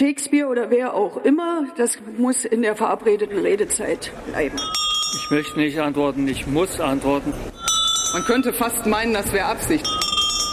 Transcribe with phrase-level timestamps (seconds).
[0.00, 4.56] Shakespeare oder wer auch immer, das muss in der verabredeten Redezeit bleiben.
[5.14, 7.34] Ich möchte nicht antworten, ich muss antworten.
[8.14, 9.86] Man könnte fast meinen, das wäre Absicht.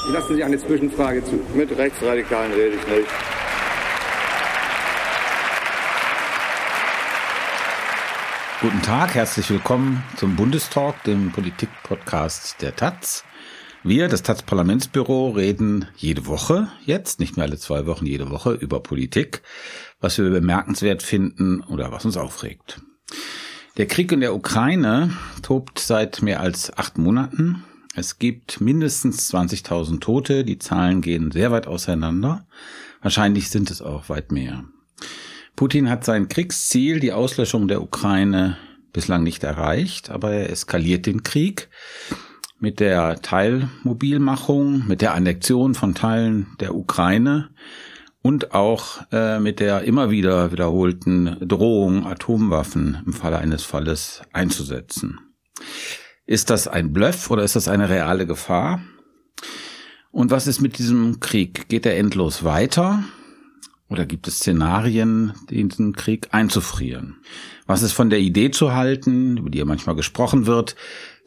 [0.05, 1.39] Ich lasse Sie eine Zwischenfrage zu.
[1.55, 3.07] Mit Rechtsradikalen rede ich nicht.
[8.59, 13.23] Guten Tag, herzlich willkommen zum Bundestalk, dem Politik-Podcast der Taz.
[13.83, 18.53] Wir, das Taz Parlamentsbüro, reden jede Woche, jetzt nicht mehr alle zwei Wochen, jede Woche
[18.53, 19.43] über Politik,
[20.01, 22.81] was wir bemerkenswert finden oder was uns aufregt.
[23.77, 25.11] Der Krieg in der Ukraine
[25.43, 27.63] tobt seit mehr als acht Monaten.
[27.95, 30.43] Es gibt mindestens 20.000 Tote.
[30.43, 32.47] Die Zahlen gehen sehr weit auseinander.
[33.01, 34.65] Wahrscheinlich sind es auch weit mehr.
[35.55, 38.57] Putin hat sein Kriegsziel, die Auslöschung der Ukraine,
[38.91, 41.69] bislang nicht erreicht, aber er eskaliert den Krieg
[42.59, 47.49] mit der Teilmobilmachung, mit der Annexion von Teilen der Ukraine
[48.21, 55.19] und auch äh, mit der immer wieder wiederholten Drohung, Atomwaffen im Falle eines Falles einzusetzen.
[56.25, 58.81] Ist das ein Bluff oder ist das eine reale Gefahr?
[60.11, 61.69] Und was ist mit diesem Krieg?
[61.69, 63.03] Geht er endlos weiter?
[63.89, 67.17] Oder gibt es Szenarien, diesen Krieg einzufrieren?
[67.65, 70.75] Was ist von der Idee zu halten, über die ja manchmal gesprochen wird,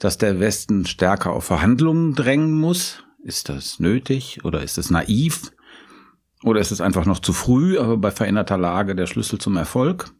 [0.01, 3.05] dass der Westen stärker auf Verhandlungen drängen muss?
[3.23, 5.53] Ist das nötig oder ist es naiv?
[6.43, 10.11] Oder ist es einfach noch zu früh, aber bei veränderter Lage der Schlüssel zum Erfolg?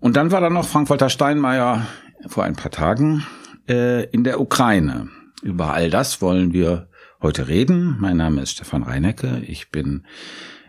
[0.00, 1.86] Und dann war da noch Frank-Walter Steinmeier
[2.26, 3.24] vor ein paar Tagen
[3.68, 5.08] äh, in der Ukraine.
[5.42, 6.88] Über all das wollen wir
[7.22, 7.96] heute reden.
[8.00, 9.40] Mein Name ist Stefan Reinecke.
[9.46, 10.04] Ich bin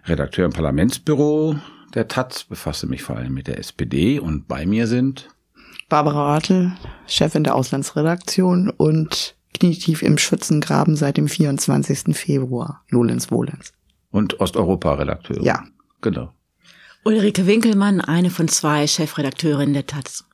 [0.06, 1.56] Redakteur im Parlamentsbüro
[1.96, 5.30] der Taz, befasse mich vor allem mit der SPD und bei mir sind
[5.90, 6.74] Barbara Ratel,
[7.08, 12.16] Chefin der Auslandsredaktion und knietief im Schützengraben seit dem 24.
[12.16, 12.84] Februar.
[12.90, 13.74] Nolens Wohlens.
[14.12, 15.42] Und Osteuropa-Redakteur.
[15.42, 15.64] Ja.
[16.02, 16.32] Genau.
[17.04, 20.26] Ulrike Winkelmann, eine von zwei Chefredakteurinnen der Taz.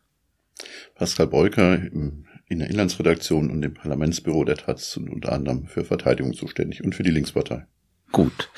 [0.96, 6.34] Pascal Breuker in der Inlandsredaktion und im Parlamentsbüro der Taz und unter anderem für Verteidigung
[6.34, 7.66] zuständig und für die Linkspartei.
[8.12, 8.50] Gut.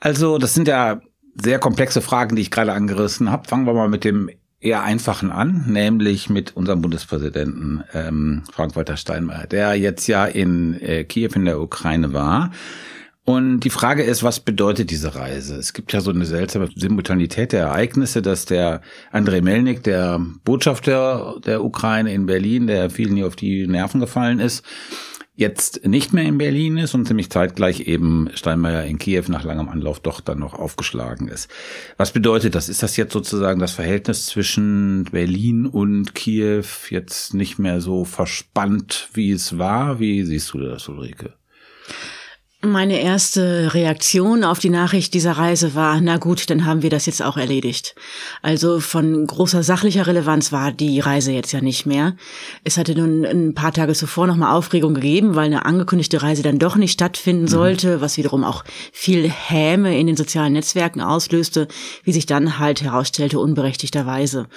[0.00, 1.00] Also, das sind ja
[1.34, 3.48] sehr komplexe Fragen, die ich gerade angerissen habe.
[3.48, 4.30] Fangen wir mal mit dem
[4.60, 11.04] eher einfachen an, nämlich mit unserem Bundespräsidenten ähm, Frank-Walter Steinmeier, der jetzt ja in äh,
[11.04, 12.50] Kiew in der Ukraine war.
[13.24, 15.56] Und die Frage ist, was bedeutet diese Reise?
[15.56, 21.34] Es gibt ja so eine seltsame Simultanität der Ereignisse, dass der Andrei Melnik, der Botschafter
[21.44, 24.64] der Ukraine in Berlin, der vielen hier auf die Nerven gefallen ist,
[25.36, 29.68] jetzt nicht mehr in Berlin ist und ziemlich zeitgleich eben Steinmeier in Kiew nach langem
[29.68, 31.50] Anlauf doch dann noch aufgeschlagen ist.
[31.98, 32.70] Was bedeutet das?
[32.70, 39.10] Ist das jetzt sozusagen das Verhältnis zwischen Berlin und Kiew jetzt nicht mehr so verspannt,
[39.12, 40.00] wie es war?
[40.00, 41.34] Wie siehst du das, Ulrike?
[42.66, 47.06] Meine erste Reaktion auf die Nachricht dieser Reise war, na gut, dann haben wir das
[47.06, 47.94] jetzt auch erledigt.
[48.42, 52.16] Also von großer sachlicher Relevanz war die Reise jetzt ja nicht mehr.
[52.64, 56.58] Es hatte nun ein paar Tage zuvor nochmal Aufregung gegeben, weil eine angekündigte Reise dann
[56.58, 57.48] doch nicht stattfinden mhm.
[57.48, 61.68] sollte, was wiederum auch viel Häme in den sozialen Netzwerken auslöste,
[62.02, 64.48] wie sich dann halt herausstellte, unberechtigterweise.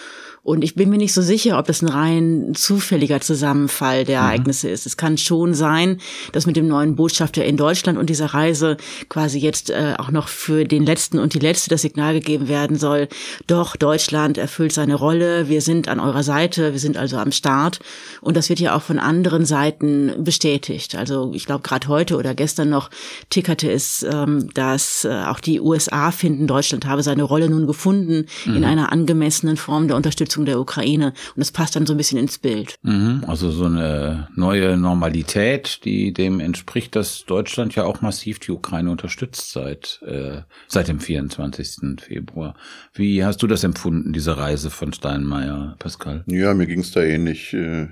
[0.41, 4.27] Und ich bin mir nicht so sicher, ob das ein rein zufälliger Zusammenfall der mhm.
[4.27, 4.87] Ereignisse ist.
[4.87, 5.99] Es kann schon sein,
[6.31, 8.77] dass mit dem neuen Botschafter in Deutschland und dieser Reise
[9.09, 12.77] quasi jetzt äh, auch noch für den letzten und die letzte das Signal gegeben werden
[12.77, 13.07] soll,
[13.47, 17.79] doch Deutschland erfüllt seine Rolle, wir sind an eurer Seite, wir sind also am Start.
[18.21, 20.95] Und das wird ja auch von anderen Seiten bestätigt.
[20.95, 22.89] Also ich glaube, gerade heute oder gestern noch
[23.29, 28.25] tickerte es, ähm, dass äh, auch die USA finden, Deutschland habe seine Rolle nun gefunden
[28.45, 28.57] mhm.
[28.57, 31.07] in einer angemessenen Form der Unterstützung der Ukraine.
[31.35, 32.75] Und das passt dann so ein bisschen ins Bild.
[32.83, 38.51] Mhm, also so eine neue Normalität, die dem entspricht, dass Deutschland ja auch massiv die
[38.51, 41.99] Ukraine unterstützt seit, äh, seit dem 24.
[41.99, 42.55] Februar.
[42.93, 46.23] Wie hast du das empfunden, diese Reise von Steinmeier, Pascal?
[46.27, 47.53] Ja, mir ging es da ähnlich.
[47.53, 47.87] Äh,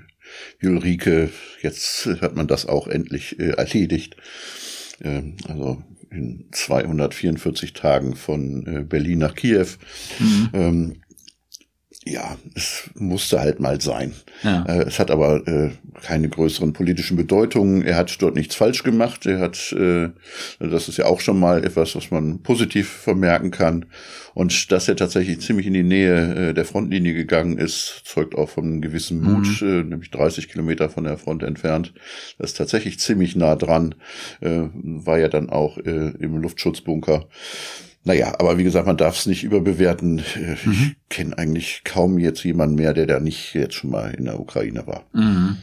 [0.60, 1.30] wie Ulrike,
[1.62, 4.16] jetzt hat man das auch endlich äh, erledigt.
[5.00, 9.66] Äh, also in 244 Tagen von äh, Berlin nach Kiew.
[10.18, 10.48] Mhm.
[10.52, 10.96] Ähm,
[12.08, 14.12] ja, es musste halt mal sein.
[14.42, 14.64] Ja.
[14.64, 15.70] Äh, es hat aber äh,
[16.02, 17.82] keine größeren politischen Bedeutungen.
[17.82, 19.26] Er hat dort nichts falsch gemacht.
[19.26, 20.08] Er hat, äh,
[20.58, 23.86] das ist ja auch schon mal etwas, was man positiv vermerken kann.
[24.34, 28.48] Und dass er tatsächlich ziemlich in die Nähe äh, der Frontlinie gegangen ist, zeugt auch
[28.48, 29.68] von einem gewissen Mut, mhm.
[29.68, 31.92] äh, nämlich 30 Kilometer von der Front entfernt.
[32.38, 33.94] Das ist tatsächlich ziemlich nah dran,
[34.40, 37.26] war ja dann auch im Luftschutzbunker.
[38.08, 40.22] Naja, aber wie gesagt, man darf es nicht überbewerten.
[40.54, 40.96] Ich mhm.
[41.10, 44.86] kenne eigentlich kaum jetzt jemanden mehr, der da nicht jetzt schon mal in der Ukraine
[44.86, 45.04] war.
[45.12, 45.58] Mhm.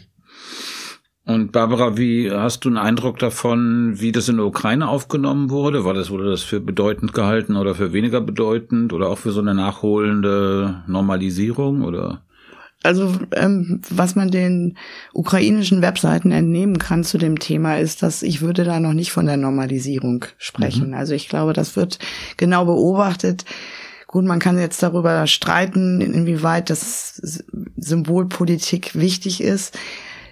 [1.26, 5.86] Und Barbara, wie hast du einen Eindruck davon, wie das in der Ukraine aufgenommen wurde?
[5.86, 9.42] War das, wurde das für bedeutend gehalten oder für weniger bedeutend oder auch für so
[9.42, 12.26] eine nachholende Normalisierung oder?
[12.86, 14.78] Also ähm, was man den
[15.14, 19.26] ukrainischen Webseiten entnehmen kann zu dem Thema ist, dass ich würde da noch nicht von
[19.26, 20.90] der Normalisierung sprechen.
[20.90, 20.94] Mhm.
[20.94, 22.00] Also ich glaube, das wird
[22.38, 23.46] genau beobachtet.
[24.08, 27.22] Gut, man kann jetzt darüber streiten, inwieweit das
[27.76, 29.78] Symbolpolitik wichtig ist.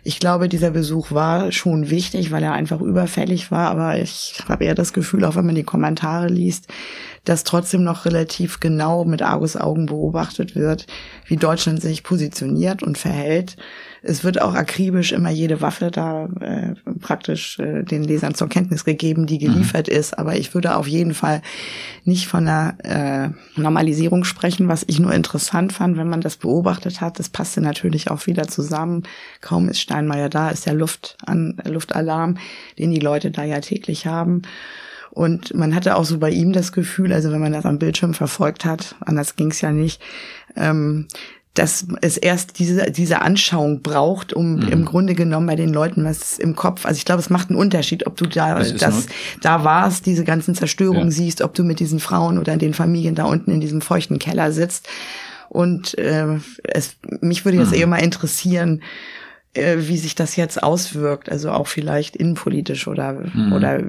[0.06, 3.70] Ich glaube, dieser Besuch war schon wichtig, weil er einfach überfällig war.
[3.70, 6.68] Aber ich habe eher das Gefühl, auch wenn man die Kommentare liest,
[7.24, 10.88] dass trotzdem noch relativ genau mit Argusaugen beobachtet wird,
[11.26, 13.56] wie Deutschland sich positioniert und verhält.
[14.06, 18.84] Es wird auch akribisch immer jede Waffe da äh, praktisch äh, den Lesern zur Kenntnis
[18.84, 19.96] gegeben, die geliefert mhm.
[19.96, 20.20] ist.
[20.20, 21.42] Aber ich würde auf jeden Fall
[22.04, 23.30] nicht von einer äh,
[23.60, 27.18] Normalisierung sprechen, was ich nur interessant fand, wenn man das beobachtet hat.
[27.18, 29.04] Das passte natürlich auch wieder zusammen.
[29.40, 32.38] Kaum ist Steinmeier da, ist der Luft an, Luftalarm,
[32.78, 34.42] den die Leute da ja täglich haben.
[35.12, 38.16] Und man hatte auch so bei ihm das Gefühl, also wenn man das am Bildschirm
[38.16, 40.02] verfolgt hat, anders ging es ja nicht,
[40.56, 41.08] ähm,
[41.54, 44.68] dass es erst diese, diese Anschauung braucht, um mhm.
[44.70, 47.60] im Grunde genommen bei den Leuten was im Kopf, also ich glaube, es macht einen
[47.60, 49.06] Unterschied, ob du da, das, das
[49.42, 51.12] da warst, diese ganzen Zerstörungen ja.
[51.12, 54.52] siehst, ob du mit diesen Frauen oder den Familien da unten in diesem feuchten Keller
[54.52, 54.88] sitzt.
[55.50, 57.78] Und äh, es, mich würde jetzt mhm.
[57.78, 58.82] eher mal interessieren,
[59.54, 63.54] äh, wie sich das jetzt auswirkt, also auch vielleicht innenpolitisch oder mhm.
[63.54, 63.80] oder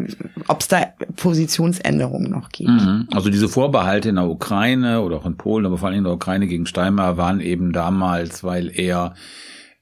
[0.49, 2.70] ob es da Positionsänderungen noch gibt.
[2.70, 3.08] Mhm.
[3.12, 6.12] Also diese Vorbehalte in der Ukraine oder auch in Polen, aber vor allem in der
[6.12, 9.14] Ukraine gegen Steinmeier waren eben damals, weil er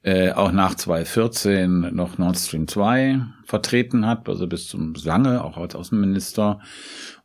[0.03, 5.57] äh, auch nach 2014 noch Nord Stream 2 vertreten hat, also bis zum lange, auch
[5.57, 6.59] als Außenminister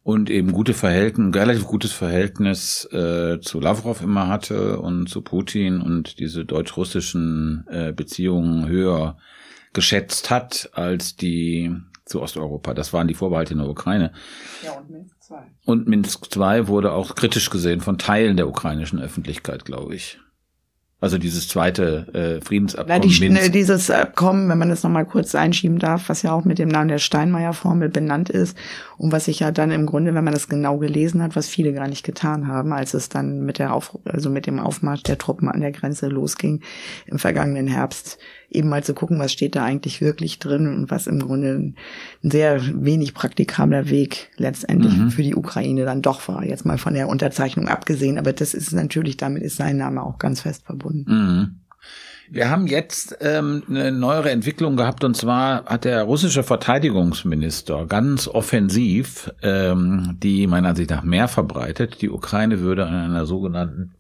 [0.05, 5.81] und eben gute Verhältnis, relativ gutes Verhältnis äh, zu Lavrov immer hatte und zu Putin
[5.81, 9.19] und diese deutsch-russischen äh, Beziehungen höher
[9.73, 12.75] geschätzt hat als die zu Osteuropa.
[12.75, 14.13] Das waren die Vorbehalte in der Ukraine.
[14.65, 15.37] Ja, und Minsk II.
[15.67, 20.19] Und Minsk II wurde auch kritisch gesehen von Teilen der ukrainischen Öffentlichkeit, glaube ich.
[21.01, 23.01] Also dieses zweite äh, Friedensabkommen.
[23.01, 26.45] Na, die, ne, dieses Abkommen, wenn man das nochmal kurz einschieben darf, was ja auch
[26.45, 28.57] mit dem Namen der Steinmeier-Formel benannt ist
[28.99, 31.73] und was sich ja dann im Grunde, wenn man das genau gelesen hat, was viele
[31.73, 35.19] gar nicht getan haben, als es dann mit der Auf, also mit dem Aufmarsch der
[35.19, 36.63] Truppen an der Grenze losging
[37.07, 38.19] im vergangenen Herbst,
[38.51, 41.77] eben mal zu gucken, was steht da eigentlich wirklich drin und was im Grunde ein
[42.31, 45.11] sehr wenig praktikabler Weg letztendlich mhm.
[45.11, 46.45] für die Ukraine dann doch war.
[46.45, 50.19] Jetzt mal von der Unterzeichnung abgesehen, aber das ist natürlich, damit ist sein Name auch
[50.19, 51.05] ganz fest verbunden.
[51.07, 51.68] Mhm.
[52.31, 58.29] Wir haben jetzt ähm, eine neuere Entwicklung gehabt und zwar hat der russische Verteidigungsminister ganz
[58.29, 63.95] offensiv ähm, die meiner Ansicht nach mehr verbreitet, die Ukraine würde an einer sogenannten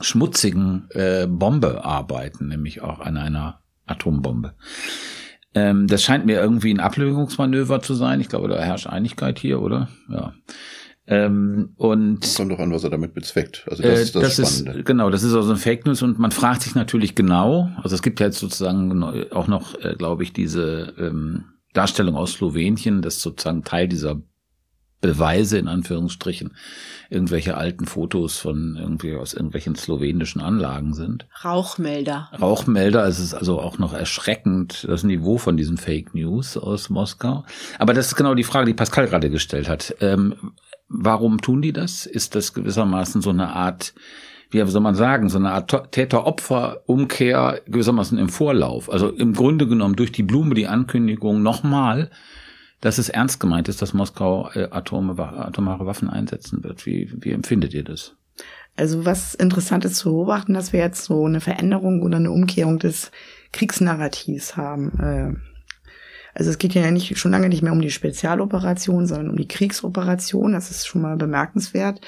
[0.00, 4.54] schmutzigen äh, Bombe arbeiten, nämlich auch an einer Atombombe.
[5.54, 8.20] Ähm, das scheint mir irgendwie ein Ablenkungsmanöver zu sein.
[8.20, 9.88] Ich glaube, da herrscht Einigkeit hier, oder?
[10.08, 10.34] Ja.
[11.10, 13.66] Ähm, und das kommt doch an, was er damit bezweckt.
[13.70, 14.80] Also das äh, ist das, das Spannende.
[14.80, 17.70] Ist, genau, das ist also ein Fake News und man fragt sich natürlich genau.
[17.82, 19.02] Also es gibt ja jetzt sozusagen
[19.32, 24.20] auch noch, äh, glaube ich, diese ähm, Darstellung aus Slowenien, das sozusagen Teil dieser
[25.00, 26.56] Beweise in Anführungsstrichen
[27.08, 31.26] irgendwelche alten Fotos von irgendwie aus irgendwelchen slowenischen Anlagen sind.
[31.44, 32.30] Rauchmelder.
[32.38, 37.44] Rauchmelder, es ist also auch noch erschreckend das Niveau von diesen Fake News aus Moskau.
[37.78, 39.94] Aber das ist genau die Frage, die Pascal gerade gestellt hat.
[40.00, 40.34] Ähm,
[40.88, 42.06] warum tun die das?
[42.06, 43.94] Ist das gewissermaßen so eine Art
[44.50, 48.90] wie soll man sagen, so eine Art Täter-Opfer-Umkehr gewissermaßen im Vorlauf.
[48.90, 52.10] Also im Grunde genommen durch die Blume die Ankündigung nochmal,
[52.80, 56.86] dass es ernst gemeint ist, dass Moskau äh, Atome, atomare Waffen einsetzen wird.
[56.86, 58.14] Wie, wie empfindet ihr das?
[58.76, 62.78] Also was interessant ist zu beobachten, dass wir jetzt so eine Veränderung oder eine Umkehrung
[62.78, 63.10] des
[63.52, 65.42] Kriegsnarrativs haben.
[66.38, 69.48] Also es geht ja nicht schon lange nicht mehr um die Spezialoperation, sondern um die
[69.48, 70.52] Kriegsoperation.
[70.52, 72.00] Das ist schon mal bemerkenswert.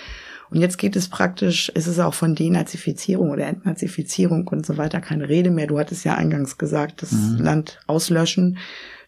[0.51, 5.01] Und jetzt geht es praktisch, es ist auch von Denazifizierung oder Entnazifizierung und so weiter
[5.01, 5.67] keine Rede mehr.
[5.67, 7.39] Du hattest ja eingangs gesagt, das mhm.
[7.39, 8.59] Land auslöschen.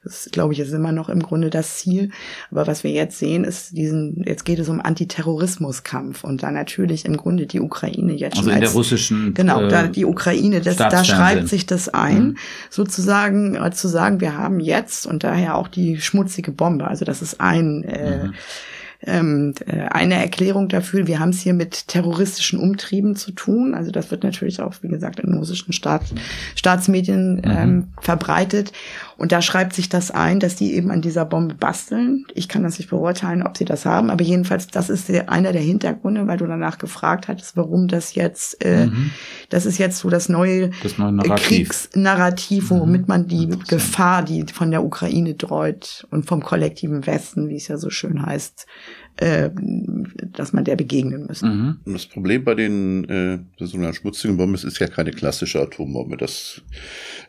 [0.04, 2.10] Das, glaube ich, ist immer noch im Grunde das Ziel.
[2.50, 7.04] Aber was wir jetzt sehen, ist diesen, jetzt geht es um Antiterrorismuskampf und da natürlich
[7.04, 8.52] im Grunde die Ukraine jetzt also schon.
[8.52, 9.34] Also in als, der russischen.
[9.34, 12.36] Genau, da äh, die Ukraine, das, da schreibt sich das ein, mhm.
[12.68, 16.88] sozusagen, äh, zu sagen, wir haben jetzt und daher auch die schmutzige Bombe.
[16.88, 18.34] Also das ist ein, äh, mhm
[19.04, 21.06] ähm, äh, eine Erklärung dafür.
[21.06, 23.74] Wir haben es hier mit terroristischen Umtrieben zu tun.
[23.74, 26.02] Also das wird natürlich auch, wie gesagt, in russischen Staat,
[26.54, 27.42] Staatsmedien mhm.
[27.44, 28.72] ähm, verbreitet.
[29.22, 32.26] Und da schreibt sich das ein, dass die eben an dieser Bombe basteln.
[32.34, 35.62] Ich kann das nicht beurteilen, ob sie das haben, aber jedenfalls, das ist einer der
[35.62, 39.12] Hintergründe, weil du danach gefragt hattest, warum das jetzt, äh, mhm.
[39.48, 41.46] das ist jetzt so das neue, das neue Narrativ.
[41.46, 43.06] Kriegsnarrativ, womit mhm.
[43.06, 47.78] man die Gefahr, die von der Ukraine dreut und vom kollektiven Westen, wie es ja
[47.78, 48.66] so schön heißt,
[49.16, 49.50] äh,
[50.32, 51.46] dass man der begegnen müsste.
[51.46, 51.80] Mhm.
[51.84, 56.16] Das Problem bei den äh, sogenannten schmutzigen Bomben ist, ist ja keine klassische Atombombe.
[56.16, 56.62] Das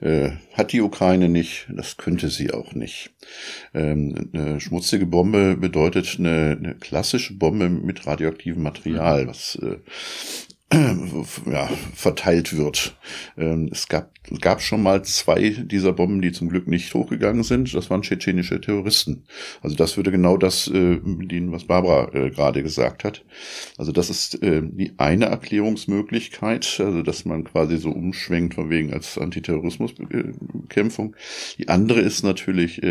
[0.02, 3.12] äh, hat die Ukraine nicht, das könnte sie auch nicht.
[3.74, 9.78] Ähm, eine schmutzige Bombe bedeutet eine, eine klassische Bombe mit radioaktivem Material, was äh,
[11.52, 12.96] ja, verteilt wird.
[13.38, 14.12] Ähm, es gab,
[14.42, 17.74] gab schon mal zwei dieser Bomben, die zum Glück nicht hochgegangen sind.
[17.74, 19.24] Das waren tschetschenische Terroristen.
[19.62, 23.24] Also das würde genau das äh, bedienen, was Barbara äh, gerade gesagt hat.
[23.78, 28.94] Also das ist äh, die eine Erklärungsmöglichkeit, also dass man quasi so umschwenkt von wegen
[28.94, 31.16] als Antiterrorismusbekämpfung.
[31.58, 32.82] Die andere ist natürlich,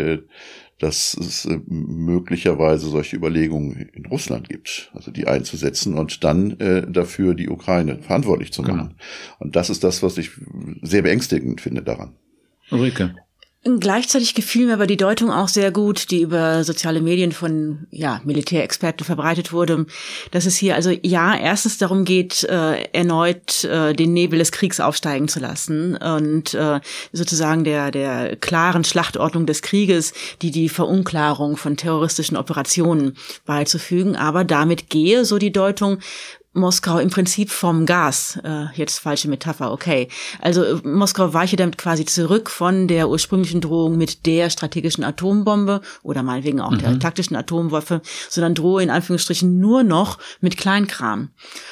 [0.83, 6.85] dass es äh, möglicherweise solche Überlegungen in Russland gibt, also die einzusetzen und dann äh,
[6.91, 8.89] dafür die Ukraine verantwortlich zu machen.
[8.89, 8.91] Genau.
[9.39, 10.31] Und das ist das, was ich
[10.81, 12.15] sehr beängstigend finde daran.
[12.69, 13.15] Ulrike.
[13.65, 18.19] Gleichzeitig gefiel mir aber die Deutung auch sehr gut, die über soziale Medien von ja,
[18.25, 19.85] Militärexperten verbreitet wurde,
[20.31, 24.81] dass es hier also ja erstens darum geht, äh, erneut äh, den Nebel des Kriegs
[24.81, 26.81] aufsteigen zu lassen und äh,
[27.13, 33.15] sozusagen der der klaren Schlachtordnung des Krieges, die die Verunklarung von terroristischen Operationen
[33.45, 35.99] beizufügen, aber damit gehe, so die Deutung,
[36.53, 40.07] Moskau im Prinzip vom Gas, äh, jetzt falsche Metapher, okay.
[40.39, 45.81] Also äh, Moskau weiche damit quasi zurück von der ursprünglichen Drohung mit der strategischen Atombombe
[46.03, 46.77] oder meinetwegen auch mhm.
[46.77, 51.29] der taktischen Atomwaffe, sondern drohe in Anführungsstrichen nur noch mit Kleinkram.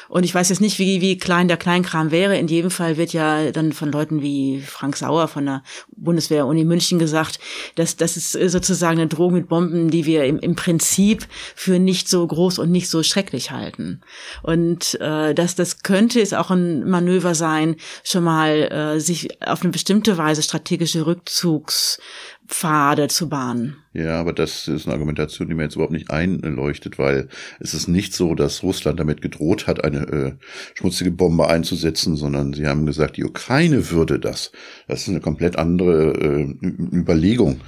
[0.10, 2.38] Und ich weiß jetzt nicht, wie, wie klein der Kleinkram wäre.
[2.38, 5.64] In jedem Fall wird ja dann von Leuten wie Frank Sauer von der
[5.96, 7.40] Bundeswehr-Uni München gesagt,
[7.76, 12.10] dass das ist sozusagen eine Drohung mit Bomben, die wir im, im Prinzip für nicht
[12.10, 14.02] so groß und nicht so schrecklich halten.
[14.42, 19.42] Und und äh, dass das könnte es auch ein Manöver sein, schon mal äh, sich
[19.46, 21.06] auf eine bestimmte Weise strategische
[22.52, 23.78] Rückzugspfade zu bahnen.
[23.94, 27.28] Ja, aber das ist eine Argumentation, die mir jetzt überhaupt nicht einleuchtet, weil
[27.60, 30.32] es ist nicht so, dass Russland damit gedroht hat, eine äh,
[30.76, 34.52] schmutzige Bombe einzusetzen, sondern sie haben gesagt, die Ukraine würde das.
[34.88, 36.56] Das ist eine komplett andere äh,
[36.96, 37.62] Überlegung.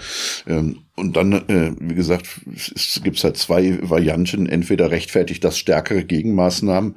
[0.47, 4.45] Ähm, und dann, äh, wie gesagt, es gibt halt zwei Varianten.
[4.45, 6.95] Entweder rechtfertigt das stärkere Gegenmaßnahmen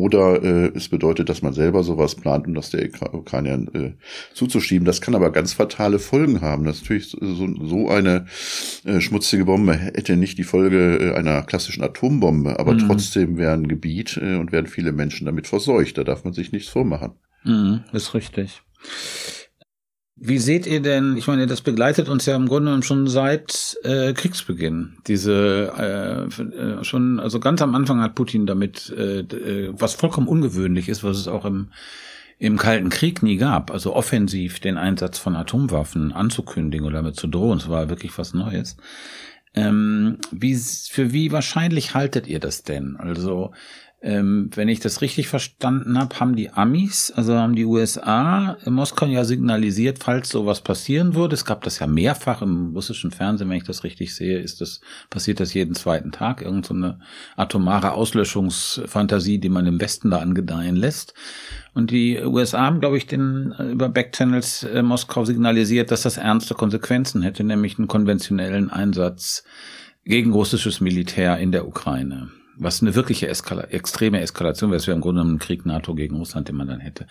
[0.00, 3.92] oder äh, es bedeutet, dass man selber sowas plant, um das der Ukraine äh,
[4.34, 4.84] zuzuschieben.
[4.84, 6.64] Das kann aber ganz fatale Folgen haben.
[6.64, 8.26] Das ist natürlich so, so eine
[8.84, 12.80] äh, schmutzige Bombe hätte nicht die Folge äh, einer klassischen Atombombe, aber mhm.
[12.86, 15.98] trotzdem wäre ein Gebiet äh, und werden viele Menschen damit verseucht.
[15.98, 17.12] Da darf man sich nichts vormachen.
[17.44, 18.62] Mhm, ist richtig.
[20.16, 24.12] Wie seht ihr denn, ich meine, das begleitet uns ja im Grunde schon seit äh,
[24.12, 24.98] Kriegsbeginn.
[25.08, 30.28] Diese äh, äh, schon, also ganz am Anfang hat Putin damit, äh, äh, was vollkommen
[30.28, 31.68] ungewöhnlich ist, was es auch im
[32.38, 37.28] im Kalten Krieg nie gab, also offensiv den Einsatz von Atomwaffen anzukündigen oder damit zu
[37.28, 38.76] drohen, das war wirklich was Neues.
[39.54, 42.96] Ähm, wie, für wie wahrscheinlich haltet ihr das denn?
[42.96, 43.52] Also
[44.04, 48.74] ähm, wenn ich das richtig verstanden habe, haben die Amis, also haben die USA in
[48.74, 51.32] Moskau ja signalisiert, falls sowas passieren würde.
[51.32, 54.82] Es gab das ja mehrfach im russischen Fernsehen, wenn ich das richtig sehe, ist das,
[55.08, 56.98] passiert das jeden zweiten Tag, irgend so eine
[57.34, 61.14] atomare Auslöschungsfantasie, die man im Westen da angedeihen lässt.
[61.72, 66.18] Und die USA haben, glaube ich, den äh, über Backchannels äh, Moskau signalisiert, dass das
[66.18, 69.44] ernste Konsequenzen hätte, nämlich einen konventionellen Einsatz
[70.04, 74.94] gegen russisches Militär in der Ukraine was eine wirkliche Eskala extreme Eskalation wäre, es wäre
[74.94, 77.06] im Grunde ein Krieg NATO gegen Russland, den man dann hätte.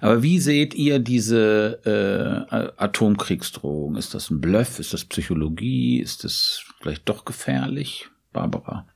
[0.00, 3.96] Aber wie seht ihr diese äh, Atomkriegsdrohung?
[3.96, 4.78] Ist das ein Bluff?
[4.78, 6.00] Ist das Psychologie?
[6.00, 8.08] Ist das vielleicht doch gefährlich?
[8.32, 8.86] Barbara?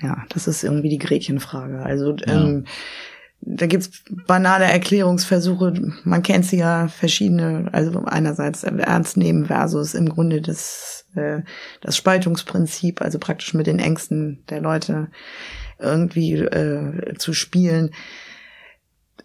[0.00, 1.80] Ja, das ist irgendwie die Gretchenfrage.
[1.80, 2.26] Also ja.
[2.26, 2.64] ähm,
[3.40, 5.74] da gibt's banale Erklärungsversuche.
[6.04, 11.42] Man kennt sie ja verschiedene, also einerseits ernst nehmen versus im Grunde das, äh,
[11.80, 15.08] das Spaltungsprinzip, also praktisch mit den Ängsten der Leute
[15.78, 17.90] irgendwie äh, zu spielen.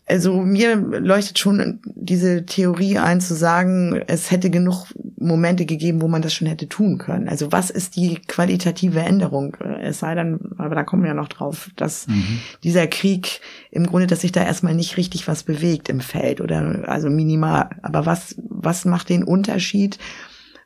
[0.10, 4.88] Also mir leuchtet schon diese Theorie ein, zu sagen, es hätte genug
[5.20, 7.28] Momente gegeben, wo man das schon hätte tun können.
[7.28, 9.56] Also was ist die qualitative Änderung?
[9.82, 12.40] Es sei denn, aber da kommen wir ja noch drauf, dass mhm.
[12.64, 16.88] dieser Krieg im Grunde, dass sich da erstmal nicht richtig was bewegt im Feld oder
[16.88, 17.70] also minimal.
[17.82, 19.98] Aber was, was macht den Unterschied?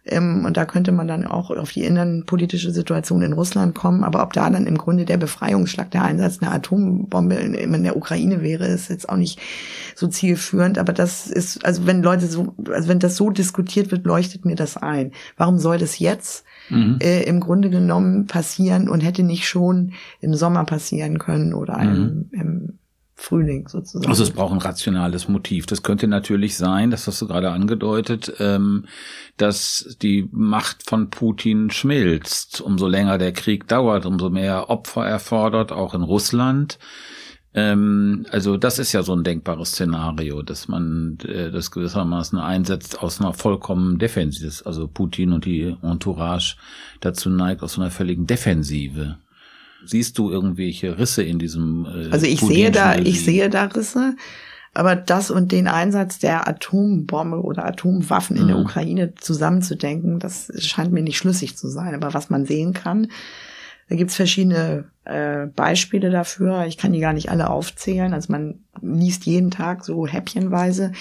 [0.05, 4.03] Ähm, und da könnte man dann auch auf die innenpolitische Situation in Russland kommen.
[4.03, 7.95] Aber ob da dann im Grunde der Befreiungsschlag, der Einsatz einer Atombombe in, in der
[7.95, 9.39] Ukraine wäre, ist jetzt auch nicht
[9.95, 10.79] so zielführend.
[10.79, 14.55] Aber das ist, also wenn Leute so, also wenn das so diskutiert wird, leuchtet mir
[14.55, 15.11] das ein.
[15.37, 16.97] Warum soll das jetzt mhm.
[17.01, 22.29] äh, im Grunde genommen passieren und hätte nicht schon im Sommer passieren können oder mhm.
[22.31, 22.79] im, im
[23.21, 24.09] Frühling sozusagen.
[24.09, 25.67] Also es braucht ein rationales Motiv.
[25.67, 28.85] Das könnte natürlich sein, das hast du gerade angedeutet, ähm,
[29.37, 32.61] dass die Macht von Putin schmilzt.
[32.61, 36.79] Umso länger der Krieg dauert, umso mehr Opfer erfordert, auch in Russland.
[37.53, 43.03] Ähm, also das ist ja so ein denkbares Szenario, dass man äh, das gewissermaßen einsetzt
[43.03, 46.55] aus einer vollkommen Defensive, also Putin und die Entourage
[47.01, 49.17] dazu neigt, aus einer völligen Defensive
[49.85, 51.85] Siehst du irgendwelche Risse in diesem?
[51.85, 54.15] Äh, also ich sehe da, ich sehe da Risse.
[54.73, 58.47] Aber das und den Einsatz der Atombombe oder Atomwaffen in mhm.
[58.47, 61.93] der Ukraine zusammenzudenken, das scheint mir nicht schlüssig zu sein.
[61.93, 63.07] Aber was man sehen kann,
[63.89, 66.65] da gibt's verschiedene äh, Beispiele dafür.
[66.67, 68.13] Ich kann die gar nicht alle aufzählen.
[68.13, 70.93] Also man liest jeden Tag so häppchenweise.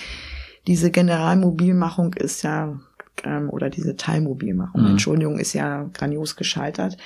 [0.67, 2.81] Diese Generalmobilmachung ist ja,
[3.23, 4.89] ähm, oder diese Teilmobilmachung, mhm.
[4.89, 6.97] Entschuldigung, ist ja grandios gescheitert.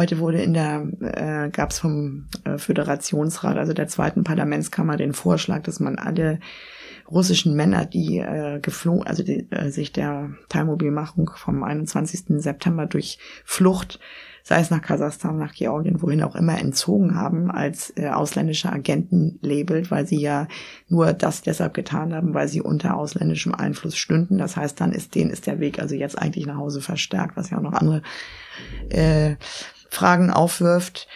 [0.00, 5.12] Heute wurde in der, äh, gab es vom äh, Föderationsrat, also der zweiten Parlamentskammer, den
[5.12, 6.40] Vorschlag, dass man alle
[7.10, 12.40] russischen Männer, die äh, geflogen, also die, äh, sich der Teilmobilmachung vom 21.
[12.40, 14.00] September durch Flucht,
[14.42, 19.38] sei es nach Kasachstan, nach Georgien, wohin auch immer, entzogen haben, als äh, ausländische Agenten
[19.42, 20.48] labelt, weil sie ja
[20.88, 24.38] nur das deshalb getan haben, weil sie unter ausländischem Einfluss stünden.
[24.38, 27.50] Das heißt, dann ist denen ist der Weg also jetzt eigentlich nach Hause verstärkt, was
[27.50, 28.00] ja auch noch andere
[28.88, 29.36] äh,
[29.90, 31.08] Fragen aufwirft.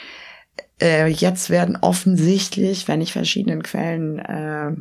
[0.81, 4.73] Äh, jetzt werden offensichtlich, wenn ich verschiedenen Quellen äh,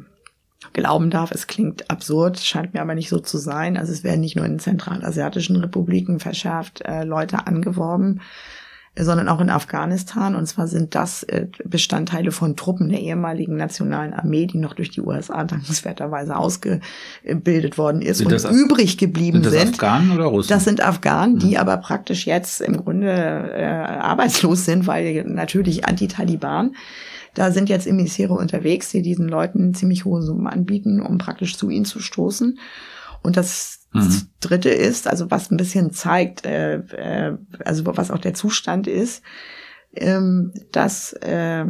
[0.73, 3.77] glauben darf, es klingt absurd, scheint mir aber nicht so zu sein.
[3.77, 8.21] Also es werden nicht nur in zentralasiatischen Republiken verschärft äh, Leute angeworben,
[8.97, 10.35] sondern auch in Afghanistan.
[10.35, 14.91] Und zwar sind das äh, Bestandteile von Truppen der ehemaligen nationalen Armee, die noch durch
[14.91, 19.53] die USA dankenswerterweise ausgebildet worden ist sind und übrig geblieben sind.
[19.53, 20.49] Das sind Afghanen oder Russen?
[20.49, 21.57] Das sind Afghanen, die mhm.
[21.57, 26.75] aber praktisch jetzt im Grunde äh, arbeitslos sind, weil natürlich Anti-Taliban.
[27.33, 31.71] Da sind jetzt Emissäre unterwegs, die diesen Leuten ziemlich hohe Summen anbieten, um praktisch zu
[31.71, 32.59] ihnen zu stoßen.
[33.23, 34.27] Und das mhm.
[34.39, 39.23] Dritte ist, also was ein bisschen zeigt, äh, äh, also was auch der Zustand ist,
[39.95, 41.65] ähm, dass äh,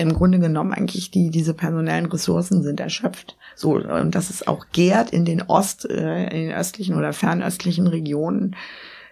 [0.00, 3.36] im Grunde genommen eigentlich die diese personellen Ressourcen sind erschöpft.
[3.54, 7.86] So und dass es auch gärt in den Ost, äh, in den östlichen oder fernöstlichen
[7.86, 8.56] Regionen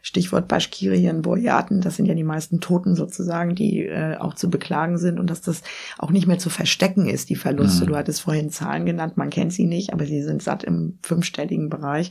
[0.02, 4.98] Stichwort Baschkirien, Buryaten, das sind ja die meisten Toten sozusagen, die äh, auch zu beklagen
[4.98, 5.62] sind und dass das
[5.98, 7.84] auch nicht mehr zu verstecken ist, die Verluste.
[7.84, 7.88] Mhm.
[7.88, 11.68] Du hattest vorhin Zahlen genannt, man kennt sie nicht, aber sie sind satt im fünfstelligen
[11.68, 12.10] Bereich.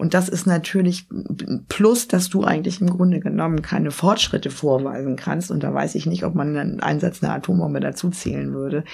[0.00, 1.06] Und das ist natürlich
[1.68, 5.50] plus, dass du eigentlich im Grunde genommen keine Fortschritte vorweisen kannst.
[5.50, 8.84] Und da weiß ich nicht, ob man einen Einsatz einer Atombombe dazu zählen würde,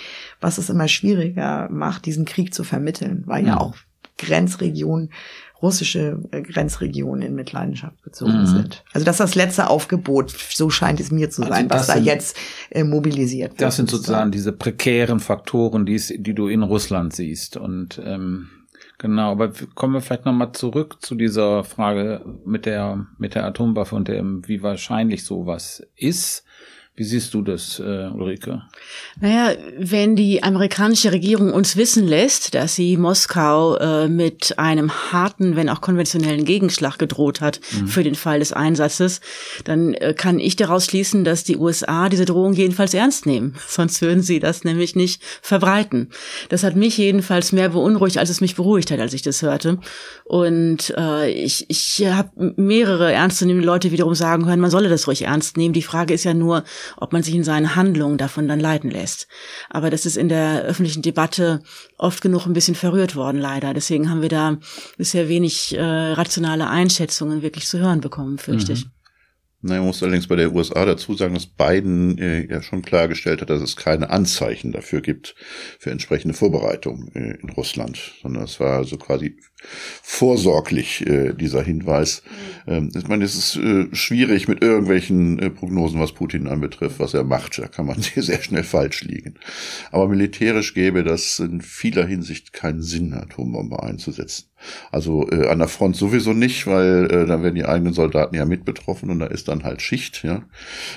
[0.40, 3.76] was es immer schwieriger macht, diesen Krieg zu vermitteln, weil ja, ja auch
[4.18, 5.11] Grenzregionen
[5.66, 8.46] russische äh, Grenzregionen in Mitleidenschaft gezogen mhm.
[8.46, 8.85] sind.
[8.92, 11.94] Also das ist das letzte Aufgebot, so scheint es mir zu also sein, was da
[11.94, 12.37] sind, jetzt
[12.70, 13.61] äh, mobilisiert wird.
[13.61, 17.57] Das sind sozusagen diese prekären Faktoren, die, die du in Russland siehst.
[17.57, 18.48] Und ähm,
[18.98, 23.96] genau, aber kommen wir vielleicht nochmal zurück zu dieser Frage mit der, mit der Atomwaffe
[23.96, 26.44] und dem, wie wahrscheinlich sowas ist.
[26.98, 28.62] Wie siehst du das, äh, Ulrike?
[29.20, 35.56] Naja, wenn die amerikanische Regierung uns wissen lässt, dass sie Moskau äh, mit einem harten,
[35.56, 37.88] wenn auch konventionellen Gegenschlag gedroht hat mhm.
[37.88, 39.20] für den Fall des Einsatzes,
[39.64, 43.56] dann äh, kann ich daraus schließen, dass die USA diese Drohung jedenfalls ernst nehmen.
[43.68, 46.09] Sonst würden sie das nämlich nicht verbreiten.
[46.48, 49.78] Das hat mich jedenfalls mehr beunruhigt, als es mich beruhigt hat, als ich das hörte.
[50.24, 55.22] Und äh, ich, ich habe mehrere ernstzunehmende Leute wiederum sagen hören, man solle das ruhig
[55.22, 55.74] ernst nehmen.
[55.74, 56.64] Die Frage ist ja nur,
[56.96, 59.29] ob man sich in seinen Handlungen davon dann leiten lässt.
[59.70, 61.62] Aber das ist in der öffentlichen Debatte
[61.99, 63.75] oft genug ein bisschen verrührt worden, leider.
[63.75, 64.59] Deswegen haben wir da
[64.96, 68.79] bisher wenig äh, rationale Einschätzungen wirklich zu hören bekommen, fürchte mhm.
[68.79, 68.87] ich.
[69.62, 73.40] Na, man muss allerdings bei der USA dazu sagen, dass Biden äh, ja schon klargestellt
[73.40, 75.35] hat, dass es keine Anzeichen dafür gibt
[75.79, 79.38] für entsprechende Vorbereitungen äh, in Russland, sondern es war also quasi
[80.03, 82.23] vorsorglich äh, dieser Hinweis.
[82.66, 87.14] Ähm, ich meine, es ist äh, schwierig mit irgendwelchen äh, Prognosen, was Putin anbetrifft, was
[87.14, 87.59] er macht.
[87.59, 89.35] Da kann man sehr schnell falsch liegen.
[89.90, 94.47] Aber militärisch gäbe das in vieler Hinsicht keinen Sinn, Atombombe einzusetzen.
[94.90, 98.45] Also äh, an der Front sowieso nicht, weil äh, dann werden die eigenen Soldaten ja
[98.45, 100.42] mit betroffen und da ist dann halt Schicht, ja.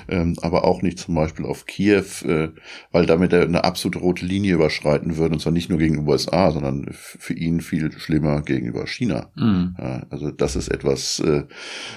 [0.07, 2.49] Ähm, aber auch nicht zum Beispiel auf Kiew, äh,
[2.91, 6.09] weil damit er eine absolute rote Linie überschreiten würde, und zwar nicht nur gegen die
[6.09, 9.31] USA, sondern für ihn viel schlimmer gegenüber China.
[9.35, 9.75] Mhm.
[9.77, 11.43] Ja, also das ist etwas, äh,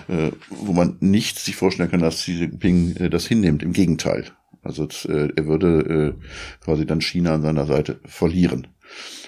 [0.08, 3.62] äh, wo man nicht sich vorstellen kann, dass Xi Jinping äh, das hinnimmt.
[3.62, 4.26] Im Gegenteil.
[4.62, 8.68] Also äh, er würde äh, quasi dann China an seiner Seite verlieren.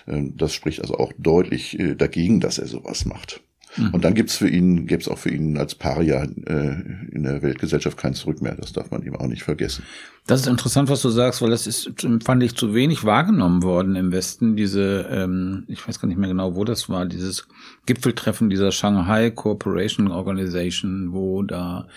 [0.07, 3.43] Ähm, das spricht also auch deutlich äh, dagegen, dass er sowas macht.
[3.77, 3.91] Mhm.
[3.91, 6.77] Und dann gibt's für ihn, gibt's auch für ihn als Paria äh,
[7.13, 8.55] in der Weltgesellschaft kein Zurück mehr.
[8.55, 9.85] Das darf man ihm auch nicht vergessen.
[10.27, 11.91] Das ist interessant, was du sagst, weil das ist,
[12.25, 14.57] fand ich, zu wenig wahrgenommen worden im Westen.
[14.57, 17.47] Diese, ähm, ich weiß gar nicht mehr genau, wo das war, dieses
[17.87, 21.89] Gipfeltreffen dieser Shanghai Cooperation Organization, wo da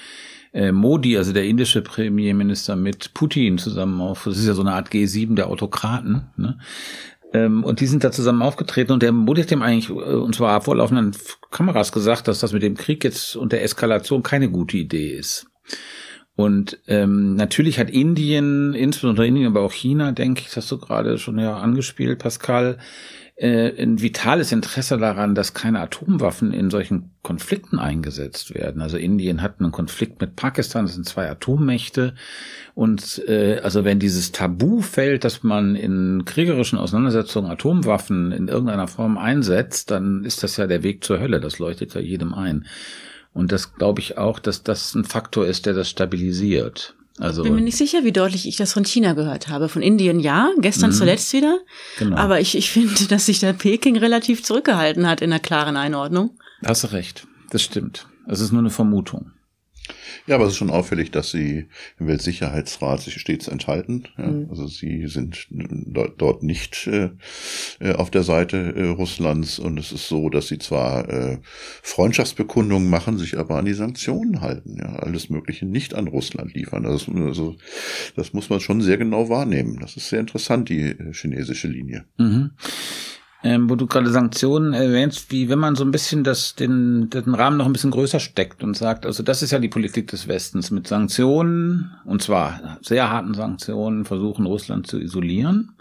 [0.53, 4.73] äh, Modi, also der indische Premierminister, mit Putin zusammen auf, das ist ja so eine
[4.73, 6.57] Art G7 der Autokraten, ne?
[7.33, 10.35] Ähm, und die sind da zusammen aufgetreten und der Modi hat dem eigentlich, äh, und
[10.35, 11.15] zwar vor laufenden
[11.51, 15.47] Kameras gesagt, dass das mit dem Krieg jetzt und der Eskalation keine gute Idee ist.
[16.35, 20.77] Und ähm, natürlich hat Indien, insbesondere Indien, aber auch China, denke ich, das hast du
[20.77, 22.77] gerade schon ja angespielt, Pascal,
[23.37, 28.81] äh, ein vitales Interesse daran, dass keine Atomwaffen in solchen Konflikten eingesetzt werden.
[28.81, 32.15] Also Indien hat einen Konflikt mit Pakistan, das sind zwei Atommächte.
[32.73, 38.87] Und äh, also wenn dieses Tabu fällt, dass man in kriegerischen Auseinandersetzungen Atomwaffen in irgendeiner
[38.87, 41.39] Form einsetzt, dann ist das ja der Weg zur Hölle.
[41.39, 42.65] Das leuchtet ja jedem ein.
[43.33, 46.96] Und das glaube ich auch, dass das ein Faktor ist, der das stabilisiert.
[47.19, 49.69] Also, bin mir nicht sicher, wie deutlich ich das von China gehört habe.
[49.69, 50.95] Von Indien ja, gestern mhm.
[50.95, 51.59] zuletzt wieder.
[51.97, 52.15] Genau.
[52.15, 56.37] Aber ich, ich finde, dass sich der Peking relativ zurückgehalten hat in der klaren Einordnung.
[56.65, 57.25] Hast du recht.
[57.49, 58.07] Das stimmt.
[58.27, 59.31] Es ist nur eine Vermutung.
[60.25, 61.67] Ja, aber es ist schon auffällig, dass sie
[61.99, 64.03] im Weltsicherheitsrat sich stets enthalten.
[64.17, 64.47] Ja, mhm.
[64.49, 67.09] Also sie sind dort nicht äh,
[67.79, 71.37] äh, auf der Seite äh, Russlands und es ist so, dass sie zwar äh,
[71.81, 74.77] Freundschaftsbekundungen machen, sich aber an die Sanktionen halten.
[74.77, 76.85] Ja, alles Mögliche nicht an Russland liefern.
[76.85, 77.55] Also, also
[78.15, 79.79] das muss man schon sehr genau wahrnehmen.
[79.79, 82.05] Das ist sehr interessant, die äh, chinesische Linie.
[82.17, 82.51] Mhm
[83.43, 87.35] ähm, wo du gerade Sanktionen erwähnst, wie wenn man so ein bisschen das, den, den
[87.35, 90.27] Rahmen noch ein bisschen größer steckt und sagt, also das ist ja die Politik des
[90.27, 95.77] Westens mit Sanktionen, und zwar sehr harten Sanktionen, versuchen Russland zu isolieren.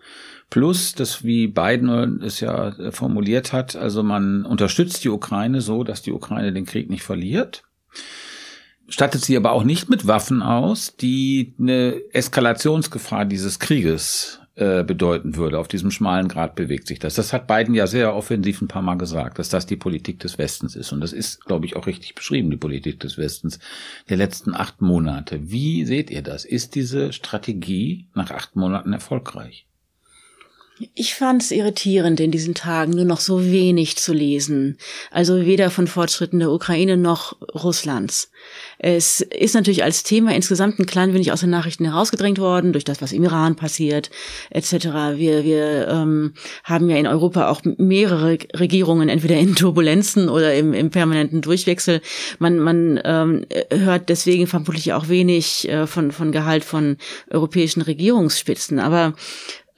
[0.48, 6.02] Plus, das wie Biden es ja formuliert hat, also man unterstützt die Ukraine so, dass
[6.02, 7.64] die Ukraine den Krieg nicht verliert
[8.88, 15.36] stattet sie aber auch nicht mit Waffen aus, die eine Eskalationsgefahr dieses Krieges äh, bedeuten
[15.36, 15.58] würde.
[15.58, 17.14] Auf diesem schmalen Grad bewegt sich das.
[17.14, 20.38] Das hat Biden ja sehr offensiv ein paar Mal gesagt, dass das die Politik des
[20.38, 20.92] Westens ist.
[20.92, 23.58] Und das ist, glaube ich, auch richtig beschrieben, die Politik des Westens
[24.08, 25.50] der letzten acht Monate.
[25.50, 26.46] Wie seht ihr das?
[26.46, 29.65] Ist diese Strategie nach acht Monaten erfolgreich?
[30.94, 34.76] Ich fand es irritierend, in diesen Tagen nur noch so wenig zu lesen.
[35.10, 38.30] Also weder von Fortschritten der Ukraine noch Russlands.
[38.78, 42.84] Es ist natürlich als Thema insgesamt ein klein wenig aus den Nachrichten herausgedrängt worden, durch
[42.84, 44.10] das, was im Iran passiert,
[44.50, 44.72] etc.
[45.16, 50.74] Wir, wir ähm, haben ja in Europa auch mehrere Regierungen, entweder in Turbulenzen oder im,
[50.74, 52.02] im permanenten Durchwechsel.
[52.38, 56.98] Man, man ähm, hört deswegen vermutlich auch wenig äh, von, von Gehalt von
[57.30, 58.78] europäischen Regierungsspitzen.
[58.78, 59.14] Aber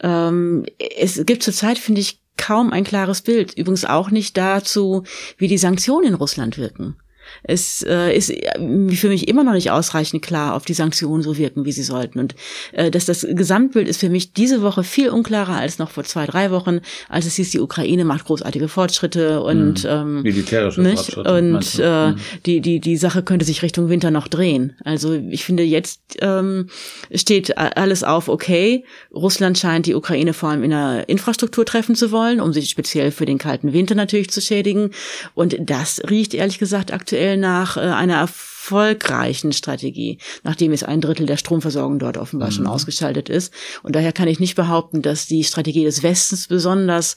[0.03, 0.65] ähm,
[0.99, 3.53] es gibt zurzeit, finde ich, kaum ein klares Bild.
[3.55, 5.03] Übrigens auch nicht dazu,
[5.37, 6.97] wie die Sanktionen in Russland wirken.
[7.43, 11.37] Es äh, ist äh, für mich immer noch nicht ausreichend klar, ob die Sanktionen so
[11.37, 12.19] wirken, wie sie sollten.
[12.19, 12.35] Und
[12.73, 16.27] äh, dass das Gesamtbild ist für mich diese Woche viel unklarer als noch vor zwei,
[16.27, 19.91] drei Wochen, als es hieß, die Ukraine macht großartige Fortschritte und mhm.
[19.91, 20.97] ähm, militärische nicht?
[20.97, 21.33] Fortschritte.
[21.33, 22.17] Und äh, mhm.
[22.47, 24.77] die, die, die Sache könnte sich Richtung Winter noch drehen.
[24.85, 26.69] Also ich finde, jetzt ähm,
[27.15, 32.11] steht alles auf, okay, Russland scheint die Ukraine vor allem in der Infrastruktur treffen zu
[32.11, 34.91] wollen, um sich speziell für den kalten Winter natürlich zu schädigen.
[35.35, 41.01] Und das riecht ehrlich gesagt aktuell aktuell nach äh, einer erfolgreichen Strategie, nachdem es ein
[41.01, 42.53] Drittel der Stromversorgung dort offenbar mhm.
[42.53, 43.53] schon ausgeschaltet ist.
[43.83, 47.17] Und daher kann ich nicht behaupten, dass die Strategie des Westens besonders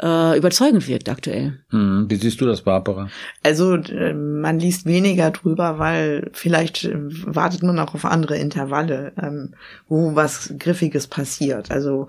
[0.00, 1.58] äh, überzeugend wirkt aktuell.
[1.72, 2.06] Mhm.
[2.08, 3.08] Wie siehst du das, Barbara?
[3.42, 9.12] Also äh, man liest weniger drüber, weil vielleicht äh, wartet man auch auf andere Intervalle,
[9.20, 9.54] ähm,
[9.88, 11.72] wo was Griffiges passiert.
[11.72, 12.06] Also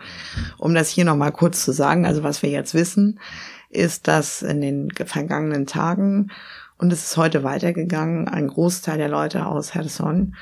[0.60, 3.20] um das hier nochmal kurz zu sagen, also was wir jetzt wissen,
[3.70, 6.32] ist, dass in den vergangenen Tagen
[6.86, 8.28] und es ist heute weitergegangen.
[8.28, 10.36] Ein Großteil der Leute aus Cherson,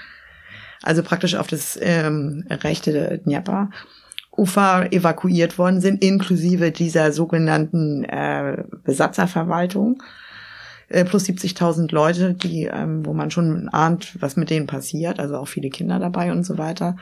[0.82, 3.70] also praktisch auf das ähm, rechte Dnieper,
[4.36, 10.04] Ufer evakuiert worden sind, inklusive dieser sogenannten äh, Besatzerverwaltung.
[10.90, 15.38] Äh, plus 70.000 Leute, die, ähm, wo man schon ahnt, was mit denen passiert, also
[15.38, 16.98] auch viele Kinder dabei und so weiter.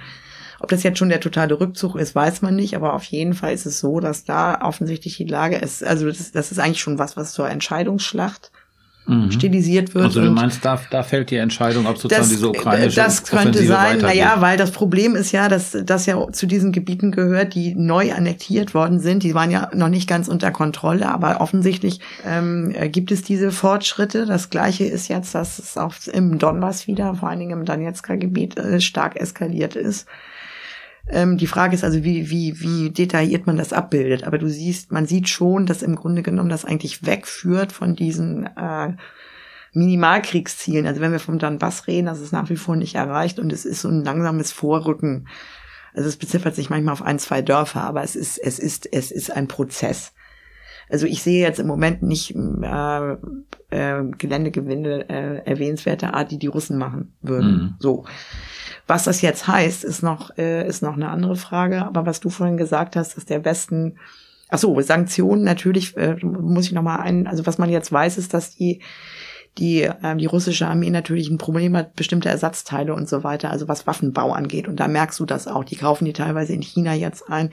[0.59, 3.53] Ob das jetzt schon der totale Rückzug ist, weiß man nicht, aber auf jeden Fall
[3.53, 6.99] ist es so, dass da offensichtlich die Lage ist, also das, das ist eigentlich schon
[6.99, 8.51] was, was zur Entscheidungsschlacht
[9.05, 9.31] mhm.
[9.31, 10.05] stilisiert wird.
[10.05, 13.49] Also du meinst, da, da fällt die Entscheidung, ob sozusagen das, diese ukrainische Das könnte
[13.49, 17.55] Offensive sein, naja, weil das Problem ist ja, dass das ja zu diesen Gebieten gehört,
[17.55, 19.23] die neu annektiert worden sind.
[19.23, 24.25] Die waren ja noch nicht ganz unter Kontrolle, aber offensichtlich ähm, gibt es diese Fortschritte.
[24.25, 28.17] Das Gleiche ist jetzt, dass es auch im Donbass wieder, vor allen Dingen im Donetsker
[28.17, 30.07] Gebiet, äh, stark eskaliert ist.
[31.11, 34.23] Ähm, die Frage ist also, wie, wie, wie detailliert man das abbildet.
[34.23, 38.45] Aber du siehst, man sieht schon, dass im Grunde genommen das eigentlich wegführt von diesen
[38.45, 38.93] äh,
[39.73, 40.87] Minimalkriegszielen.
[40.87, 43.65] Also wenn wir vom Donbass reden, das ist nach wie vor nicht erreicht und es
[43.65, 45.27] ist so ein langsames Vorrücken.
[45.93, 49.11] Also es beziffert sich manchmal auf ein, zwei Dörfer, aber es ist, es ist, es
[49.11, 50.13] ist ein Prozess.
[50.89, 53.11] Also ich sehe jetzt im Moment nicht äh,
[53.69, 57.51] äh, Geländegewinde äh, erwähnenswerter Art, die die Russen machen würden.
[57.51, 57.75] Mhm.
[57.79, 58.05] So.
[58.87, 61.85] Was das jetzt heißt, ist noch, äh, ist noch eine andere Frage.
[61.85, 63.97] Aber was du vorhin gesagt hast, dass der Westen,
[64.49, 68.17] ach so, Sanktionen natürlich, äh, muss ich noch mal ein, also was man jetzt weiß,
[68.17, 68.81] ist, dass die,
[69.57, 73.67] die, äh, die russische Armee natürlich ein Problem hat, bestimmte Ersatzteile und so weiter, also
[73.67, 74.67] was Waffenbau angeht.
[74.67, 75.63] Und da merkst du das auch.
[75.63, 77.49] Die kaufen die teilweise in China jetzt ein,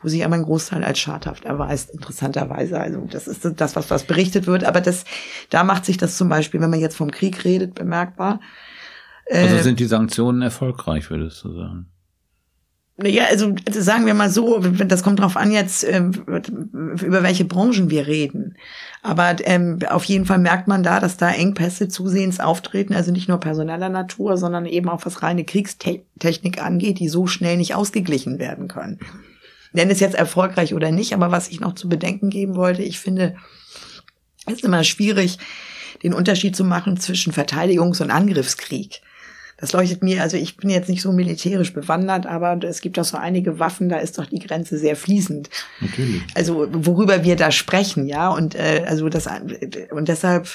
[0.00, 2.80] wo sich aber ein Großteil als schadhaft erweist, interessanterweise.
[2.80, 4.64] Also das ist das, was, was berichtet wird.
[4.64, 5.04] Aber das,
[5.50, 8.40] da macht sich das zum Beispiel, wenn man jetzt vom Krieg redet, bemerkbar.
[9.32, 11.86] Also äh, sind die Sanktionen erfolgreich, würdest du sagen?
[13.02, 17.88] Ja, also sagen wir mal so, das kommt drauf an jetzt, äh, über welche Branchen
[17.90, 18.56] wir reden.
[19.02, 23.28] Aber ähm, auf jeden Fall merkt man da, dass da Engpässe zusehends auftreten, also nicht
[23.28, 28.38] nur personeller Natur, sondern eben auch was reine Kriegstechnik angeht, die so schnell nicht ausgeglichen
[28.38, 29.00] werden können.
[29.72, 33.00] Nenn es jetzt erfolgreich oder nicht, aber was ich noch zu bedenken geben wollte, ich
[33.00, 33.36] finde,
[34.46, 35.38] es ist immer schwierig,
[36.02, 39.00] den Unterschied zu machen zwischen Verteidigungs- und Angriffskrieg.
[39.62, 43.04] Das leuchtet mir, also ich bin jetzt nicht so militärisch bewandert, aber es gibt auch
[43.04, 45.50] so einige Waffen, da ist doch die Grenze sehr fließend.
[45.78, 46.22] Natürlich.
[46.34, 49.28] Also worüber wir da sprechen, ja, und äh, also das
[49.92, 50.48] und deshalb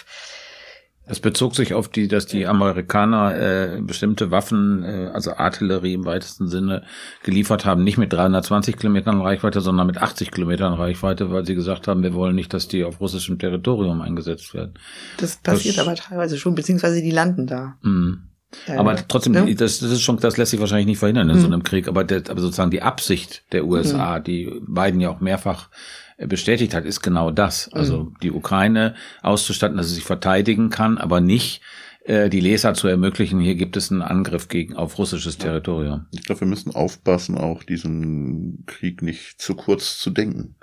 [1.05, 6.03] es bezog sich auf die, dass die Amerikaner äh, bestimmte Waffen, äh, also Artillerie im
[6.03, 6.83] weitesten Sinne,
[7.23, 11.87] geliefert haben, nicht mit 320 Kilometern Reichweite, sondern mit 80 Kilometern Reichweite, weil sie gesagt
[11.87, 14.73] haben, wir wollen nicht, dass die auf russischem Territorium eingesetzt werden.
[15.15, 17.77] Das passiert das, aber teilweise schon, beziehungsweise die landen da.
[17.83, 18.17] Mh.
[18.67, 19.45] Aber trotzdem, ja.
[19.53, 21.41] das, das ist schon, das lässt sich wahrscheinlich nicht verhindern in mhm.
[21.41, 21.87] so einem Krieg.
[21.87, 24.23] Aber, der, aber sozusagen die Absicht der USA, mhm.
[24.23, 25.69] die Biden ja auch mehrfach
[26.17, 27.71] äh, bestätigt hat, ist genau das.
[27.73, 28.13] Also mhm.
[28.23, 31.61] die Ukraine auszustatten, dass sie sich verteidigen kann, aber nicht
[32.05, 36.05] äh, die Leser zu ermöglichen, hier gibt es einen Angriff gegen auf russisches Territorium.
[36.11, 40.55] Ich glaube, wir müssen aufpassen, auch diesen Krieg nicht zu kurz zu denken.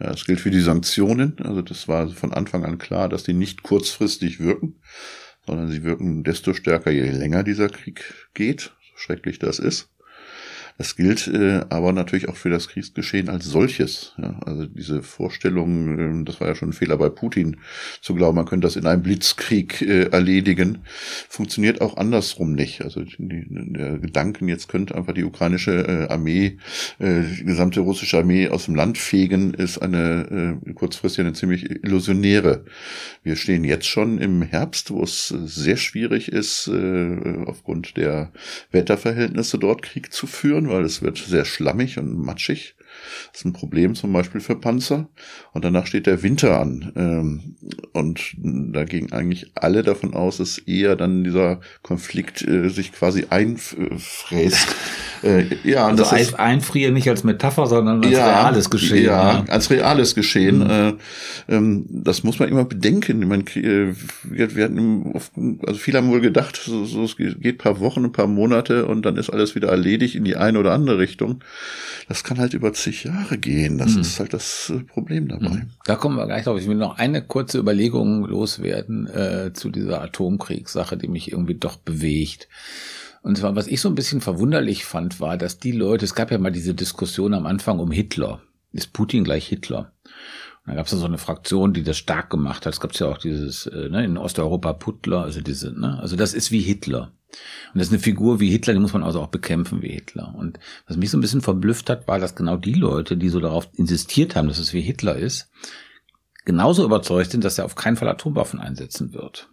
[0.00, 1.36] Ja, es gilt für die Sanktionen.
[1.42, 4.76] Also das war von Anfang an klar, dass die nicht kurzfristig wirken
[5.46, 9.88] sondern sie wirken desto stärker, je länger dieser Krieg geht, so schrecklich das ist.
[10.78, 14.12] Das gilt äh, aber natürlich auch für das Kriegsgeschehen als solches.
[14.18, 17.56] Ja, also diese Vorstellung, äh, das war ja schon ein Fehler bei Putin,
[18.02, 20.78] zu glauben, man könnte das in einem Blitzkrieg äh, erledigen,
[21.28, 22.82] funktioniert auch andersrum nicht.
[22.82, 26.58] Also die, der Gedanken, jetzt könnte einfach die ukrainische äh, Armee,
[26.98, 31.70] äh, die gesamte russische Armee aus dem Land fegen, ist eine äh, kurzfristig eine ziemlich
[31.84, 32.64] illusionäre.
[33.22, 38.30] Wir stehen jetzt schon im Herbst, wo es sehr schwierig ist, äh, aufgrund der
[38.72, 42.74] Wetterverhältnisse dort Krieg zu führen weil es wird sehr schlammig und matschig.
[43.32, 45.08] Das ist ein Problem zum Beispiel für Panzer.
[45.52, 46.92] Und danach steht der Winter an.
[46.96, 47.56] Ähm,
[47.92, 53.26] und da gingen eigentlich alle davon aus, dass eher dann dieser Konflikt äh, sich quasi
[53.30, 54.74] einfräst.
[55.26, 59.04] Äh, ja, also das ist, einfrieren nicht als Metapher, sondern als ja, reales Geschehen.
[59.04, 60.58] Ja, ja, als reales Geschehen.
[60.58, 60.70] Mhm.
[60.70, 60.92] Äh,
[61.48, 63.22] ähm, das muss man immer bedenken.
[63.22, 65.12] Ich meine, wir, wir hatten,
[65.66, 69.04] also viele haben wohl gedacht, so, so, es geht paar Wochen, ein paar Monate und
[69.04, 71.42] dann ist alles wieder erledigt in die eine oder andere Richtung.
[72.08, 73.78] Das kann halt über zig Jahre gehen.
[73.78, 74.02] Das mhm.
[74.02, 75.48] ist halt das äh, Problem dabei.
[75.48, 75.70] Mhm.
[75.84, 76.60] Da kommen wir gleich drauf.
[76.60, 81.76] Ich will noch eine kurze Überlegung loswerden äh, zu dieser Atomkriegssache, die mich irgendwie doch
[81.76, 82.48] bewegt.
[83.26, 86.30] Und zwar, was ich so ein bisschen verwunderlich fand, war, dass die Leute, es gab
[86.30, 88.40] ja mal diese Diskussion am Anfang um Hitler.
[88.70, 89.90] Ist Putin gleich Hitler?
[90.64, 92.74] Da gab es so eine Fraktion, die das stark gemacht hat.
[92.74, 96.34] Es gab ja auch dieses, äh, ne, in Osteuropa Putler, also diese, ne, also das
[96.34, 97.14] ist wie Hitler.
[97.74, 100.32] Und das ist eine Figur wie Hitler, die muss man also auch bekämpfen wie Hitler.
[100.38, 103.40] Und was mich so ein bisschen verblüfft hat, war, dass genau die Leute, die so
[103.40, 105.50] darauf insistiert haben, dass es wie Hitler ist,
[106.44, 109.48] genauso überzeugt sind, dass er auf keinen Fall Atomwaffen einsetzen wird.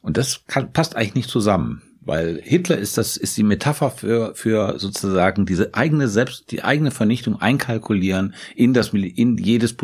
[0.00, 1.82] Und das kann, passt eigentlich nicht zusammen.
[2.04, 6.90] Weil Hitler ist das, ist die Metapher für, für sozusagen diese eigene Selbst, die eigene
[6.90, 9.76] Vernichtung einkalkulieren in das, in jedes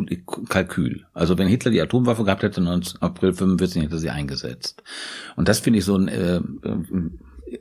[0.49, 1.07] Kalkül.
[1.15, 3.01] Also wenn Hitler die Atomwaffe gehabt hätte, 19.
[3.03, 4.83] April 45 hätte sie eingesetzt.
[5.37, 6.43] Und das finde ich so ein, äh, äh,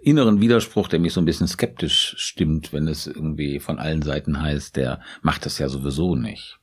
[0.03, 4.41] inneren Widerspruch, der mich so ein bisschen skeptisch stimmt, wenn es irgendwie von allen Seiten
[4.41, 6.58] heißt, der macht das ja sowieso nicht.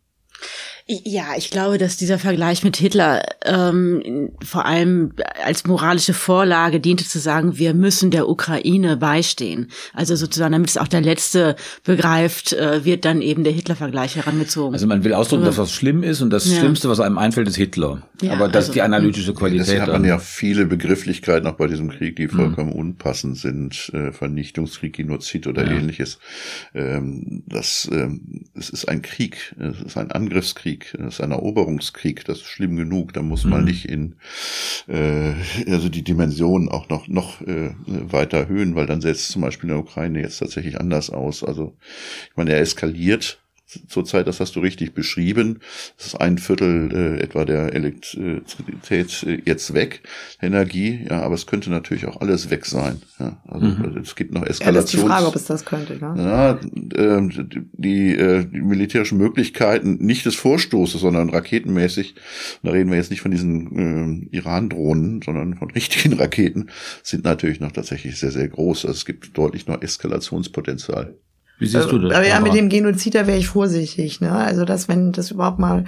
[0.88, 7.04] Ja, ich glaube, dass dieser Vergleich mit Hitler ähm, vor allem als moralische Vorlage diente
[7.04, 9.68] zu sagen, wir müssen der Ukraine beistehen.
[9.94, 14.74] Also sozusagen, damit es auch der Letzte begreift, äh, wird dann eben der Hitler-Vergleich herangezogen.
[14.74, 16.60] Also man will ausdrücken, dass was schlimm ist und das Ja.
[16.60, 18.02] Schlimmste, was einem einfällt, ist Hitler.
[18.22, 19.66] Ja, Aber das also- ist die analytische Qualität.
[19.66, 23.90] Deswegen hat man ja viele Begrifflichkeiten auch bei diesem Krieg, die vollkommen unpassend sind.
[23.92, 25.72] Äh, Vernichtungskrieg, Genozid oder Ja.
[25.76, 26.18] ähnliches.
[26.74, 29.54] Ähm, das, ähm, es ist ein Krieg.
[29.58, 30.94] Es ist ein Angriffskrieg.
[30.98, 32.24] Es ist ein Eroberungskrieg.
[32.24, 33.12] Das ist schlimm genug.
[33.12, 34.14] Da muss man nicht in,
[34.88, 35.32] äh,
[35.68, 39.76] also die Dimensionen auch noch, noch äh, weiter erhöhen, weil dann setzt zum Beispiel in
[39.76, 41.42] der Ukraine jetzt tatsächlich anders aus.
[41.44, 41.76] Also,
[42.30, 43.42] ich meine, er eskaliert
[43.88, 45.60] zurzeit, das hast du richtig beschrieben.
[45.98, 50.02] Es ist ein Viertel äh, etwa der Elektrizität äh, jetzt weg,
[50.40, 53.02] Energie, ja, aber es könnte natürlich auch alles weg sein.
[53.18, 53.42] Ja.
[53.46, 53.66] Also
[54.00, 55.04] es gibt noch Ja, das ist die Eskalations.
[55.04, 55.94] Frage, ob es das könnte.
[55.94, 56.14] Ne?
[56.16, 56.60] ja,
[56.96, 62.14] ähm, die, äh, die militärischen Möglichkeiten nicht des Vorstoßes, sondern raketenmäßig,
[62.62, 66.70] da reden wir jetzt nicht von diesen ähm, Iran-Drohnen, sondern von richtigen Raketen,
[67.02, 68.86] sind natürlich noch tatsächlich sehr, sehr groß.
[68.86, 71.16] Also es gibt deutlich noch Eskalationspotenzial.
[71.58, 72.14] Wie siehst du das?
[72.14, 74.20] Aber ja, mit dem Genozid, da wäre ich vorsichtig.
[74.20, 74.30] Ne?
[74.32, 75.84] Also, dass wenn das überhaupt mal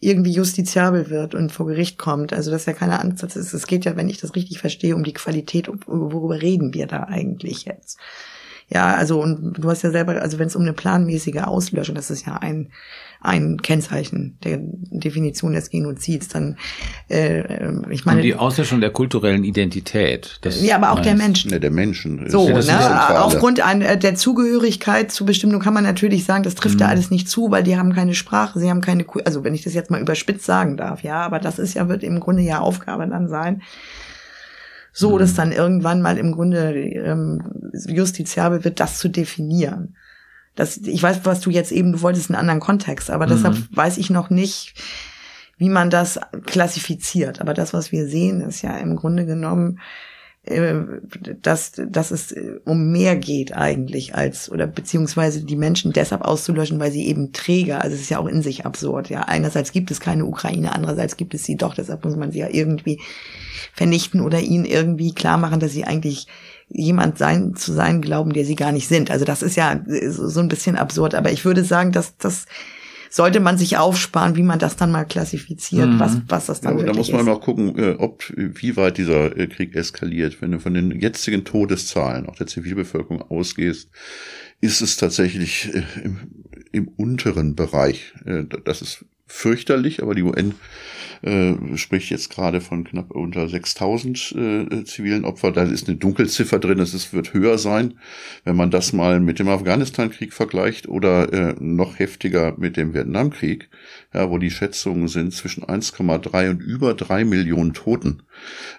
[0.00, 3.52] irgendwie justiziabel wird und vor Gericht kommt, also dass ja keine Ansatz ist.
[3.52, 6.86] Es geht ja, wenn ich das richtig verstehe, um die Qualität, um- worüber reden wir
[6.88, 7.98] da eigentlich jetzt?
[8.68, 12.10] Ja, also und du hast ja selber, also wenn es um eine planmäßige Auslöschung, das
[12.10, 12.70] ist ja ein
[13.22, 16.56] ein Kennzeichen der Definition des Genozids, dann
[17.08, 20.38] äh, äh, ich Und meine die Auslöschung der kulturellen Identität.
[20.42, 21.50] Das ja, aber auch der Menschen.
[21.50, 22.28] Ne, der Menschen.
[22.28, 23.20] So, ist das ne?
[23.20, 27.10] aufgrund ein, äh, der Zugehörigkeit zu Bestimmung kann man natürlich sagen, das trifft da alles
[27.10, 29.90] nicht zu, weil die haben keine Sprache, sie haben keine, also wenn ich das jetzt
[29.90, 33.28] mal überspitzt sagen darf, ja, aber das ist ja, wird im Grunde ja Aufgabe dann
[33.28, 33.62] sein,
[34.92, 39.96] so, dass dann irgendwann mal im Grunde ähm, justiziabel wird, das zu definieren.
[40.54, 43.96] Das, ich weiß, was du jetzt eben, du wolltest einen anderen Kontext, aber deshalb weiß
[43.96, 44.74] ich noch nicht,
[45.56, 47.40] wie man das klassifiziert.
[47.40, 49.78] Aber das, was wir sehen, ist ja im Grunde genommen,
[50.44, 50.74] äh,
[51.40, 56.80] dass, dass es äh, um mehr geht eigentlich als, oder beziehungsweise die Menschen deshalb auszulöschen,
[56.80, 59.20] weil sie eben Träger, also es ist ja auch in sich absurd, ja.
[59.20, 62.48] Einerseits gibt es keine Ukraine, andererseits gibt es sie doch, deshalb muss man sie ja
[62.50, 63.00] irgendwie
[63.72, 66.26] vernichten oder ihnen irgendwie klar machen, dass sie eigentlich
[66.72, 69.10] jemand sein zu sein glauben, der sie gar nicht sind.
[69.10, 72.46] Also das ist ja äh, so ein bisschen absurd, aber ich würde sagen, dass das
[73.10, 76.78] sollte man sich aufsparen, wie man das dann mal klassifiziert, was was das Ja, dann
[76.78, 77.26] aber da muss man ist.
[77.26, 80.40] mal gucken, äh, ob wie weit dieser äh, Krieg eskaliert.
[80.40, 83.90] Wenn du von den jetzigen Todeszahlen auch der Zivilbevölkerung ausgehst,
[84.62, 85.70] ist es tatsächlich
[86.02, 86.18] im,
[86.72, 88.14] im unteren Bereich.
[88.64, 90.54] Das ist fürchterlich, aber die UN
[91.22, 95.52] äh, spricht jetzt gerade von knapp unter 6000 äh, zivilen Opfer.
[95.52, 97.94] Da ist eine Dunkelziffer drin, es wird höher sein.
[98.44, 103.68] Wenn man das mal mit dem Afghanistan-Krieg vergleicht oder äh, noch heftiger mit dem Vietnamkrieg,
[104.14, 108.22] ja, wo die Schätzungen sind zwischen 1,3 und über drei Millionen Toten.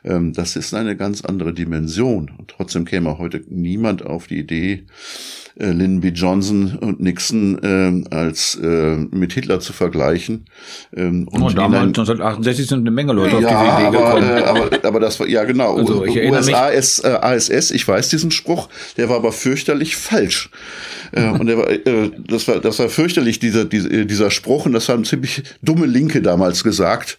[0.04, 2.32] Ähm, das ist eine ganz andere Dimension.
[2.38, 4.84] Und trotzdem käme heute niemand auf die Idee,
[5.60, 6.08] äh, Lyndon B.
[6.10, 10.46] Johnson und Nixon ähm, als äh, mit Hitler zu vergleichen.
[10.96, 14.20] Ähm, Und, in damals ein- 1968 sind eine Menge Leute auf ja, diese Idee aber,
[14.20, 14.38] gekommen.
[14.38, 18.10] äh, aber, aber das war, ja genau, Also, ich USA, S, äh, ASS, ich weiß
[18.10, 18.68] diesen Spruch,
[18.98, 20.50] der war aber fürchterlich falsch.
[21.12, 24.66] Äh, und der war, äh, das war, das war fürchterlich, dieser, dieser, äh, dieser Spruch,
[24.66, 25.23] und das haben ziemlich
[25.62, 27.18] dumme Linke damals gesagt.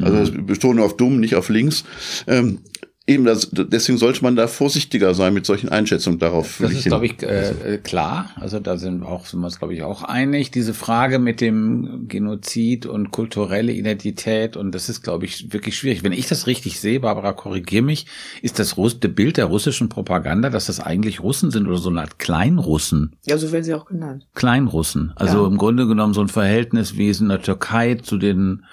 [0.00, 1.84] Also, das betone auf dumm, nicht auf links.
[2.26, 2.60] Ähm,
[3.08, 6.58] Eben, das, deswegen sollte man da vorsichtiger sein mit solchen Einschätzungen darauf.
[6.60, 8.30] Das ich ist, glaube ich, äh, äh, klar.
[8.34, 10.50] Also da sind wir auch, sind wir uns, glaube ich, auch einig.
[10.50, 16.02] Diese Frage mit dem Genozid und kulturelle Identität und das ist, glaube ich, wirklich schwierig.
[16.02, 18.06] Wenn ich das richtig sehe, Barbara, korrigier mich,
[18.42, 21.90] ist das Russ das Bild der russischen Propaganda, dass das eigentlich Russen sind oder so
[21.90, 23.14] eine Art Kleinrussen.
[23.24, 24.26] Ja, so werden sie auch genannt.
[24.34, 25.12] Kleinrussen.
[25.14, 25.46] Also Ja.
[25.46, 28.64] im Grunde genommen so ein Verhältnis, wie es in der Türkei zu den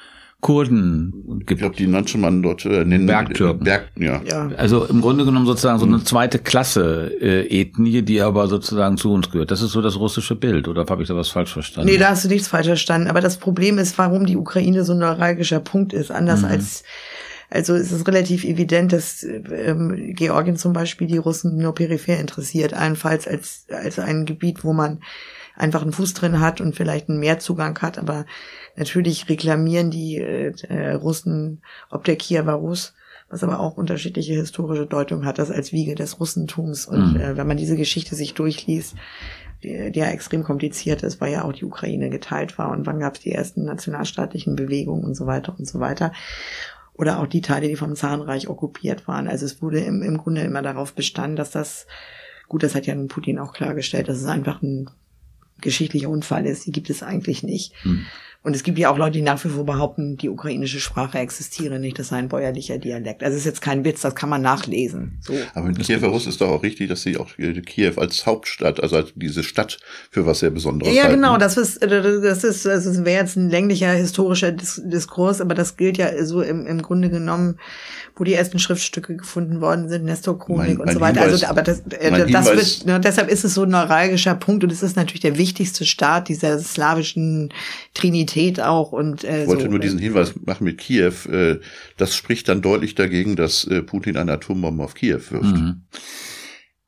[0.44, 1.62] Kurden ich gibt.
[1.62, 3.64] glaube, die nannte man dort äh, nennen, Bergtürken.
[3.64, 4.22] Berg, ja.
[4.30, 4.50] Ja.
[4.58, 9.12] Also im Grunde genommen sozusagen so eine zweite Klasse äh, Ethnie, die aber sozusagen zu
[9.12, 9.50] uns gehört.
[9.50, 11.90] Das ist so das russische Bild, oder habe ich da was falsch verstanden?
[11.90, 13.08] Nee, da hast du nichts falsch verstanden.
[13.08, 16.12] Aber das Problem ist, warum die Ukraine so ein neuralgischer Punkt ist.
[16.12, 16.48] Anders Mhm.
[16.50, 16.84] als,
[17.50, 22.74] also es ist relativ evident, dass ähm, Georgien zum Beispiel die Russen nur peripher interessiert.
[22.74, 25.00] Allenfalls als, als ein Gebiet, wo man
[25.56, 27.98] einfach einen Fuß drin hat und vielleicht einen Mehrzugang hat.
[28.00, 28.26] Aber
[28.76, 32.94] natürlich reklamieren die äh, äh, Russen ob der Kiewer Rus
[33.34, 36.86] was aber auch unterschiedliche historische Deutung hat, das als Wiege des Russentums.
[36.86, 37.20] Und Mhm.
[37.20, 38.96] äh, wenn man diese Geschichte sich durchliest,
[39.64, 43.00] die, die ja extrem kompliziert ist, weil ja auch die Ukraine geteilt war und wann
[43.00, 46.12] gab es die ersten nationalstaatlichen Bewegungen und so weiter und so weiter.
[46.94, 49.28] Oder auch die Teile, die vom Zarenreich okkupiert waren.
[49.28, 51.88] Also es wurde im, im Grunde immer darauf bestanden, dass das,
[52.48, 54.92] gut, das hat ja nun Putin auch klargestellt, dass es einfach ein
[55.60, 57.74] geschichtlicher Unfall ist, die gibt es eigentlich nicht.
[57.82, 58.06] Hm.
[58.46, 61.80] Und es gibt ja auch Leute, die nach wie vor behaupten, die ukrainische Sprache existiere
[61.80, 63.24] nicht, das sei ein bäuerlicher Dialekt.
[63.24, 65.18] Also es ist jetzt kein Witz, das kann man nachlesen.
[65.22, 65.34] So.
[65.54, 68.84] Aber in Kiewer Russ ist doch auch richtig, dass sie auch äh, Kiew als Hauptstadt,
[68.84, 69.78] also als diese Stadt
[70.12, 71.16] für was sehr Besonderes Ja, halten.
[71.16, 71.88] genau, das ist, äh,
[72.22, 76.42] das ist, das wäre jetzt ein länglicher historischer Dis Diskurs, aber das gilt ja so
[76.42, 77.58] im, im Grunde genommen,
[78.18, 81.22] wo die ersten Schriftstücke gefunden worden sind, Nestor Chronik und so weiter.
[81.22, 82.46] Hinweis- also, aber das, äh, das Hinweis-
[82.80, 85.86] wird, ne, deshalb ist es so ein neuralgischer Punkt und es ist natürlich der wichtigste
[85.86, 87.54] Staat dieser slawischen
[87.94, 89.70] Trinität auch und äh, Ich wollte so.
[89.70, 91.14] nur diesen Hinweis machen mit Kiew.
[91.30, 91.60] Äh,
[91.98, 95.56] das spricht dann deutlich dagegen, dass äh, Putin eine Atombombe auf Kiew wirft.
[95.56, 95.82] Mhm.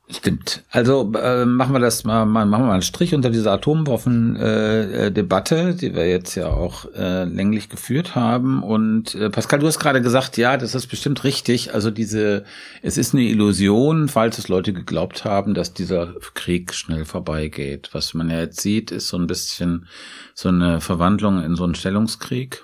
[0.08, 0.64] Stimmt.
[0.70, 5.06] Also äh, machen wir das mal, mal, machen wir mal einen Strich unter dieser Atomwaffen-Debatte,
[5.08, 8.62] äh, Debatte, die wir jetzt ja auch äh, länglich geführt haben.
[8.62, 11.74] Und äh, Pascal, du hast gerade gesagt, ja, das ist bestimmt richtig.
[11.74, 12.44] Also diese,
[12.84, 17.90] es ist eine Illusion, falls es Leute geglaubt haben, dass dieser Krieg schnell vorbeigeht.
[17.94, 19.88] Was man ja jetzt sieht, ist so ein bisschen
[20.36, 22.64] so eine Verwandlung in so einen Stellungskrieg.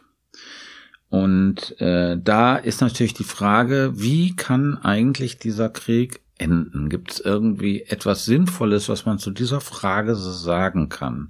[1.09, 6.89] Und äh, da ist natürlich die Frage, wie kann eigentlich dieser Krieg enden?
[6.89, 11.29] Gibt es irgendwie etwas Sinnvolles, was man zu dieser Frage sagen kann?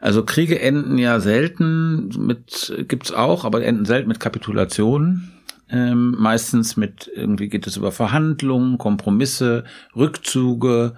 [0.00, 5.32] Also Kriege enden ja selten mit, gibt's auch, aber enden selten mit Kapitulationen.
[5.68, 9.64] Ähm, meistens mit, irgendwie geht es über Verhandlungen, Kompromisse,
[9.96, 10.94] Rückzüge.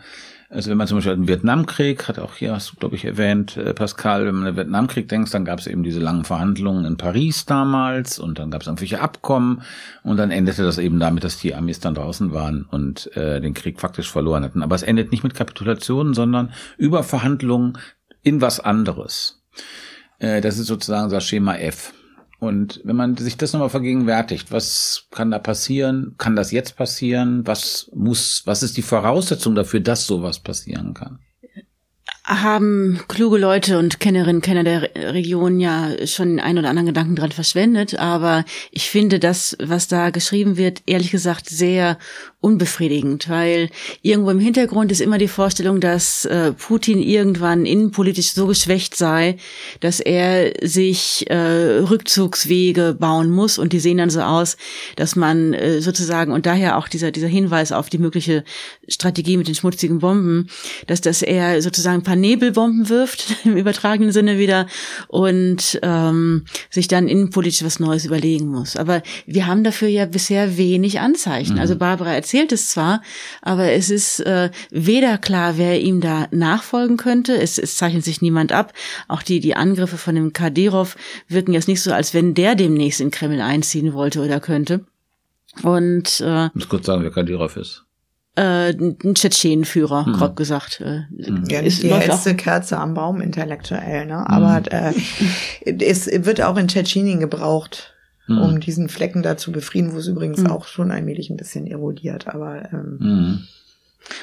[0.51, 3.59] Also wenn man zum Beispiel den Vietnamkrieg, hat auch hier, hast du glaube ich erwähnt,
[3.59, 6.87] äh, Pascal, wenn man an den Vietnamkrieg denkt, dann gab es eben diese langen Verhandlungen
[6.87, 9.63] in Paris damals und dann gab es irgendwelche Abkommen
[10.05, 13.53] und dann endete das eben damit, dass die Amis dann draußen waren und äh, den
[13.53, 14.63] Krieg faktisch verloren hatten.
[14.63, 17.77] Aber es endet nicht mit Kapitulationen, sondern über Verhandlungen
[18.23, 19.43] in was anderes.
[20.19, 21.93] Äh, das ist sozusagen das Schema F.
[22.39, 26.15] Und wenn man sich das nochmal vergegenwärtigt, was kann da passieren?
[26.19, 27.47] Kann das jetzt passieren?
[27.47, 31.19] Was muss, was ist die Voraussetzung dafür, dass sowas passieren kann?
[32.29, 36.87] Haben kluge Leute und Kennerinnen, Kenner der Re- Region ja schon den einen oder anderen
[36.87, 41.99] Gedanken dran verschwendet, aber ich finde das, was da geschrieben wird, ehrlich gesagt sehr
[42.41, 43.71] unbefriedigend, weil
[44.03, 49.39] irgendwo im Hintergrund ist immer die Vorstellung, dass äh, Putin irgendwann innenpolitisch so geschwächt sei,
[49.81, 54.57] dass er sich äh, Rückzugswege bauen muss und die sehen dann so aus,
[54.97, 58.45] dass man äh, sozusagen und daher auch dieser dieser Hinweis auf die mögliche
[58.87, 60.49] Strategie mit den schmutzigen Bomben,
[60.87, 64.67] dass das er sozusagen Nebelbomben wirft im übertragenen Sinne wieder
[65.09, 68.77] und ähm, sich dann innenpolitisch was Neues überlegen muss.
[68.77, 71.59] Aber wir haben dafür ja bisher wenig Anzeichen.
[71.59, 73.03] Also Barbara erzählt es zwar,
[73.43, 77.37] aber es ist äh, weder klar, wer ihm da nachfolgen könnte.
[77.37, 78.73] Es, es zeichnet sich niemand ab.
[79.09, 80.97] Auch die die Angriffe von dem Kadyrov
[81.29, 84.85] wirken jetzt nicht so, als wenn der demnächst in Kreml einziehen wollte oder könnte.
[85.63, 87.85] Und äh, Ich muss kurz sagen, wer Kadyrov ist.
[88.39, 90.81] Äh, ein Tschetschenenführer, grob gesagt.
[90.81, 91.03] Äh,
[91.49, 94.29] Ja, es nicht die hellste Kerze am Baum intellektuell, ne?
[94.29, 94.93] Aber äh,
[95.65, 97.95] es wird auch in Tschetschenien gebraucht,
[98.29, 102.29] um diesen Flecken da zu befrieden, wo es übrigens auch schon allmählich ein bisschen erodiert.
[102.29, 103.39] Aber ähm, Mhm.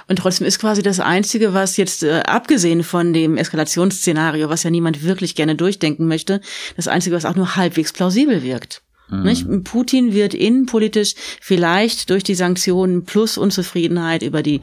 [0.07, 4.69] Und trotzdem ist quasi das Einzige, was jetzt, äh, abgesehen von dem Eskalationsszenario, was ja
[4.69, 6.41] niemand wirklich gerne durchdenken möchte,
[6.75, 8.81] das Einzige, was auch nur halbwegs plausibel wirkt.
[9.09, 9.45] Nicht?
[9.63, 14.61] Putin wird innenpolitisch vielleicht durch die Sanktionen plus Unzufriedenheit über die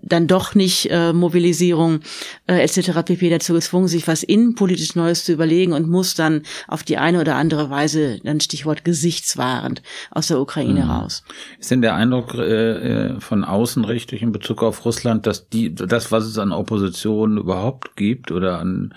[0.00, 2.00] dann doch nicht äh, Mobilisierung
[2.46, 3.02] äh, etc.
[3.04, 3.30] pp.
[3.30, 7.36] dazu gezwungen, sich was innenpolitisch Neues zu überlegen und muss dann auf die eine oder
[7.36, 11.24] andere Weise, dann Stichwort gesichtswahrend, aus der Ukraine raus.
[11.58, 15.74] Ist denn der Eindruck äh, äh, von außen richtig in Bezug auf Russland, dass die
[15.74, 18.94] das, was es an Opposition überhaupt gibt oder an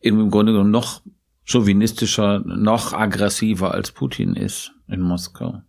[0.00, 1.00] im Grunde genommen noch
[1.48, 5.62] chauvinistischer, noch aggressiver als Putin ist in Moskau?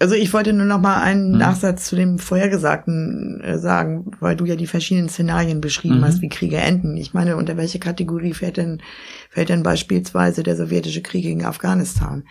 [0.00, 4.44] Also ich wollte nur noch mal einen Nachsatz zu dem Vorhergesagten äh, sagen, weil du
[4.44, 6.96] ja die verschiedenen Szenarien beschrieben hast, wie Kriege enden.
[6.96, 8.82] Ich meine, unter welche Kategorie fällt denn,
[9.30, 12.24] fällt denn beispielsweise der sowjetische Krieg gegen Afghanistan?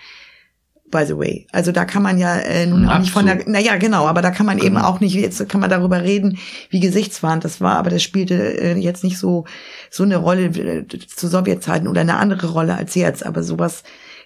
[0.93, 1.47] By the way.
[1.51, 4.29] Also da kann man ja äh, nun auch nicht von der, naja, genau, aber da
[4.29, 6.37] kann man eben auch nicht, jetzt kann man darüber reden,
[6.69, 9.45] wie gesichtswahrend das war, aber das spielte äh, jetzt nicht so,
[9.89, 13.81] so eine Rolle äh, zu Sowjetzeiten oder eine andere Rolle als jetzt, aber sowas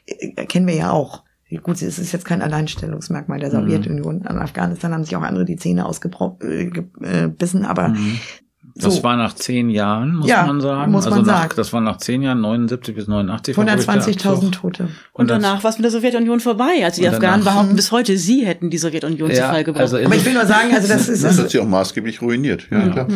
[0.08, 1.24] äh, kennen wir ja auch.
[1.64, 4.28] Gut, es ist jetzt kein Alleinstellungsmerkmal der Sowjetunion.
[4.28, 8.47] An Afghanistan haben sich auch andere die Zähne ausgebissen, aber Das
[8.80, 9.04] so.
[9.04, 10.92] war nach zehn Jahren, muss Ja, man sagen.
[10.92, 11.54] muss man also nach, sagen.
[11.56, 13.56] Das war nach zehn Jahren, 79 bis 89.
[13.58, 14.52] war, glaub ich, der 120.000 Abzug.
[14.52, 14.88] Tote.
[15.14, 16.84] Und das- danach war es mit der Sowjetunion vorbei.
[16.84, 19.82] Also die Und Afghanen behaupten bis heute, sie hätten die Sowjetunion zu Ja, Fall gebracht.
[19.82, 22.68] also Aber ich will nur sagen, also das ist, Das hat sie auch maßgeblich ruiniert.
[22.72, 23.08] Ja, klar.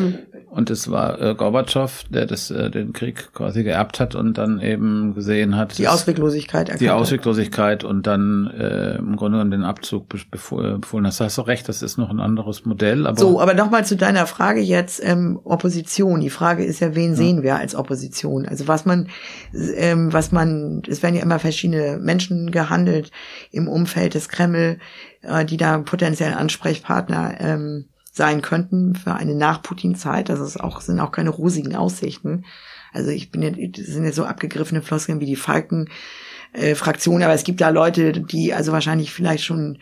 [0.51, 4.59] Und es war äh, Gorbatschow, der das, äh, den Krieg quasi geerbt hat und dann
[4.59, 5.77] eben gesehen hat.
[5.77, 6.81] Die Ausweglosigkeit erkannt.
[6.81, 11.05] Die Ausweglosigkeit und dann äh, im Grunde genommen den Abzug befohlen.
[11.05, 13.07] Das hast du recht, das ist noch ein anderes Modell.
[13.07, 16.19] Aber so, aber nochmal zu deiner Frage jetzt, ähm, Opposition.
[16.19, 17.15] Die Frage ist ja, wen ja.
[17.15, 18.45] sehen wir als Opposition?
[18.45, 19.07] Also was man,
[19.53, 23.11] ähm, was man, es werden ja immer verschiedene Menschen gehandelt
[23.51, 24.79] im Umfeld des Kreml,
[25.21, 30.29] äh, die da potenziell Ansprechpartner ähm, sein könnten für eine Nach-Putin-Zeit.
[30.29, 32.45] Das ist auch, sind auch keine rosigen Aussichten.
[32.93, 37.33] Also ich bin ja, das sind ja so abgegriffene Floskeln wie die Falken-Fraktion, äh, aber
[37.33, 39.79] es gibt da Leute, die also wahrscheinlich vielleicht schon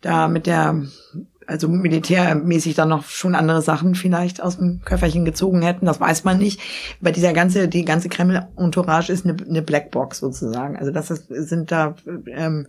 [0.00, 0.82] da mit der,
[1.46, 6.24] also militärmäßig dann noch schon andere Sachen vielleicht aus dem Köfferchen gezogen hätten, das weiß
[6.24, 6.60] man nicht.
[7.00, 10.76] Weil dieser ganze, die ganze Kreml-Entourage ist eine, eine Blackbox sozusagen.
[10.76, 11.94] Also das ist, sind da
[12.26, 12.66] ähm,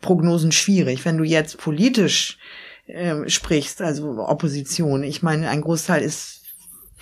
[0.00, 1.04] Prognosen schwierig.
[1.04, 2.38] Wenn du jetzt politisch
[2.86, 5.02] äh, sprichst, also Opposition.
[5.02, 6.42] Ich meine, ein Großteil ist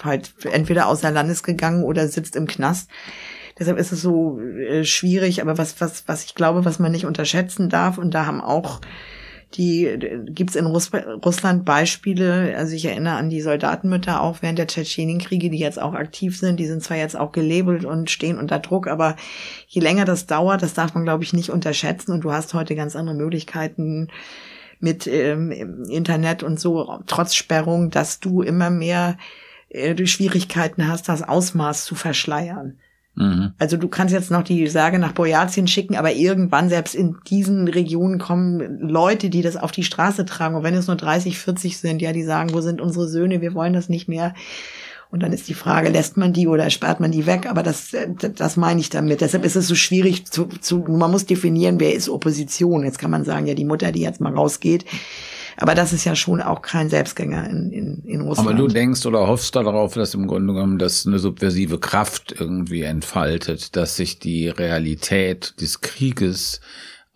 [0.03, 2.91] halt entweder außer Landes gegangen oder sitzt im Knast.
[3.59, 7.07] Deshalb ist es so äh, schwierig, aber was, was, was ich glaube, was man nicht
[7.07, 8.81] unterschätzen darf, und da haben auch
[9.57, 10.91] die gibt's in Russ
[11.25, 15.95] Russland Beispiele, also ich erinnere an die Soldatenmütter auch während der Tschetschenienkriege, die jetzt auch
[15.95, 19.15] aktiv sind, die sind zwar jetzt auch gelabelt und stehen unter Druck, aber
[19.69, 22.75] je länger das dauert, das darf man glaube ich nicht unterschätzen und du hast heute
[22.75, 24.09] ganz andere Möglichkeiten,
[24.85, 25.51] mit ähm,
[25.89, 29.17] Internet und so, trotz Sperrung, dass du immer mehr
[29.71, 32.79] äh, Schwierigkeiten hast, das Ausmaß zu verschleiern.
[33.17, 33.53] Mhm.
[33.59, 37.67] Also du kannst jetzt noch die Sage nach Boyatien schicken, aber irgendwann selbst in diesen
[37.67, 40.55] Regionen kommen Leute, die das auf die Straße tragen.
[40.55, 43.41] Und wenn es nur 30, 40 sind, ja, die sagen, wo sind unsere Söhne?
[43.41, 44.35] Wir wollen das nicht mehr.
[45.15, 47.47] Und dann ist die Frage, lässt man die oder sperrt man die weg?
[47.49, 47.95] Aber das,
[48.35, 49.21] das meine ich damit.
[49.21, 52.83] Deshalb ist es so schwierig zu, zu, man muss definieren, wer ist Opposition.
[52.83, 54.85] Jetzt kann man sagen, ja, die Mutter, die jetzt mal rausgeht.
[55.57, 58.49] Aber das ist ja schon auch kein Selbstgänger in, in, in Russland.
[58.49, 62.83] Aber du denkst oder hoffst darauf, dass im Grunde genommen das eine subversive Kraft irgendwie
[62.83, 66.61] entfaltet, dass sich die Realität des Krieges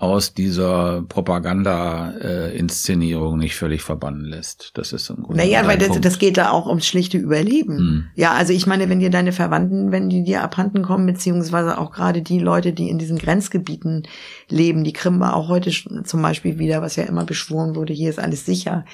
[0.01, 4.71] aus dieser Propaganda-Inszenierung nicht völlig verbannen lässt.
[4.75, 5.39] Das ist im Grunde.
[5.39, 7.79] Naja, weil das, das geht da auch ums schlichte Überleben.
[7.79, 8.05] Hm.
[8.15, 11.91] Ja, also ich meine, wenn dir deine Verwandten, wenn die dir abhanden kommen, beziehungsweise auch
[11.91, 14.05] gerade die Leute, die in diesen Grenzgebieten
[14.49, 15.73] leben, die Krim war auch heute
[16.05, 18.85] zum Beispiel wieder, was ja immer beschworen wurde, hier ist alles sicher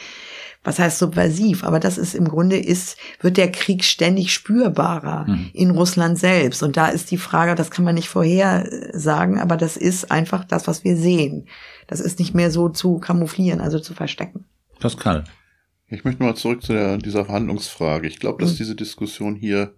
[0.64, 5.50] was heißt subversiv, aber das ist im Grunde ist, wird der Krieg ständig spürbarer mhm.
[5.52, 6.62] in Russland selbst.
[6.62, 10.44] Und da ist die Frage, das kann man nicht vorher sagen, aber das ist einfach
[10.44, 11.46] das, was wir sehen.
[11.86, 14.46] Das ist nicht mehr so zu kamouflieren, also zu verstecken.
[14.80, 15.24] Pascal.
[15.88, 18.08] Ich möchte mal zurück zu der, dieser Verhandlungsfrage.
[18.08, 18.56] Ich glaube, dass mhm.
[18.56, 19.74] diese Diskussion hier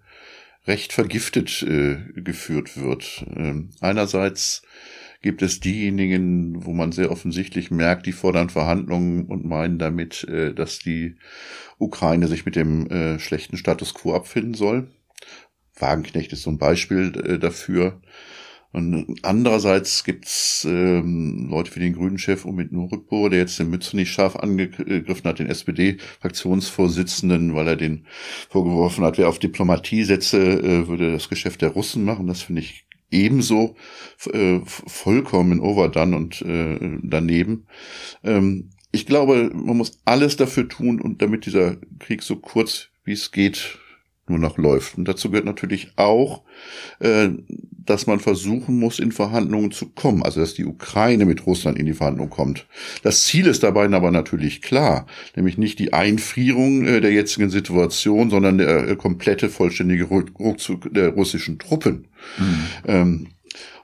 [0.66, 3.24] recht vergiftet äh, geführt wird.
[3.34, 4.62] Ähm, einerseits
[5.26, 10.54] gibt es diejenigen, wo man sehr offensichtlich merkt, die fordern Verhandlungen und meinen damit, äh,
[10.54, 11.16] dass die
[11.78, 14.86] Ukraine sich mit dem äh, schlechten Status quo abfinden soll.
[15.74, 18.00] Wagenknecht ist so ein Beispiel äh, dafür.
[18.72, 24.12] Und andererseits gibt's ähm, Leute wie den Grünen-Chef Omid Nuripur, der jetzt den Mütze nicht
[24.12, 28.06] scharf angegriffen hat, den SPD-Fraktionsvorsitzenden, weil er den
[28.48, 32.28] vorgeworfen hat, wer auf Diplomatie setze, äh, würde das Geschäft der Russen machen.
[32.28, 33.76] Das finde ich ebenso
[34.32, 37.66] äh, vollkommen overdone und äh, daneben.
[38.24, 43.12] Ähm, ich glaube, man muss alles dafür tun und damit dieser Krieg so kurz wie
[43.12, 43.78] es geht
[44.28, 44.98] nur noch läuft.
[44.98, 46.42] Und dazu gehört natürlich auch,
[46.98, 47.28] äh,
[47.86, 50.22] dass man versuchen muss, in Verhandlungen zu kommen.
[50.22, 52.66] Also, dass die Ukraine mit Russland in die Verhandlungen kommt.
[53.02, 55.06] Das Ziel ist dabei aber natürlich klar.
[55.36, 61.10] Nämlich nicht die Einfrierung äh, der jetzigen Situation, sondern der äh, komplette, vollständige Rückzug der
[61.10, 62.08] russischen Truppen.
[62.38, 62.64] Mhm.
[62.86, 63.26] Ähm,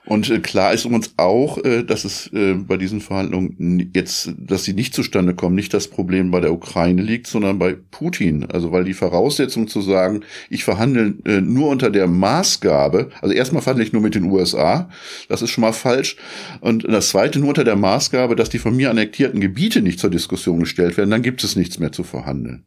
[0.05, 4.65] und äh, klar ist uns auch, äh, dass es äh, bei diesen Verhandlungen jetzt, dass
[4.65, 8.45] sie nicht zustande kommen, nicht das Problem bei der Ukraine liegt, sondern bei Putin.
[8.51, 13.85] Also weil die Voraussetzung zu sagen, ich verhandle nur unter der Maßgabe, also erstmal verhandle
[13.85, 14.89] ich nur mit den USA,
[15.29, 16.17] das ist schon mal falsch.
[16.59, 20.09] Und das zweite nur unter der Maßgabe, dass die von mir annektierten Gebiete nicht zur
[20.09, 22.65] Diskussion gestellt werden, dann gibt es nichts mehr zu verhandeln.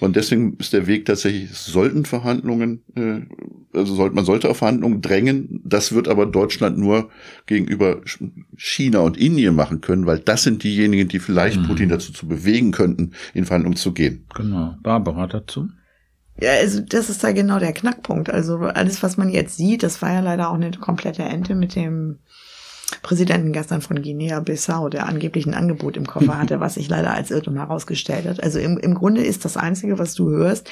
[0.00, 3.20] Und deswegen ist der Weg tatsächlich, es sollten Verhandlungen, äh,
[3.76, 5.60] also sollte, man sollte auf Verhandlungen drängen.
[5.64, 7.10] Das wird aber Deutschland nur
[7.46, 8.00] gegenüber
[8.56, 11.66] China und Indien machen können, weil das sind diejenigen, die vielleicht mhm.
[11.66, 14.26] Putin dazu zu bewegen könnten, in Verhandlungen zu gehen.
[14.34, 14.76] Genau.
[14.82, 15.68] Barbara dazu?
[16.40, 18.28] Ja, also das ist da genau der Knackpunkt.
[18.28, 21.76] Also alles, was man jetzt sieht, das war ja leider auch eine komplette Ente mit
[21.76, 22.18] dem
[23.02, 27.30] Präsidenten gestern von Guinea-Bissau, der angeblich ein Angebot im Koffer hatte, was sich leider als
[27.30, 28.42] Irrtum herausgestellt hat.
[28.42, 30.70] Also im, im Grunde ist das Einzige, was du hörst,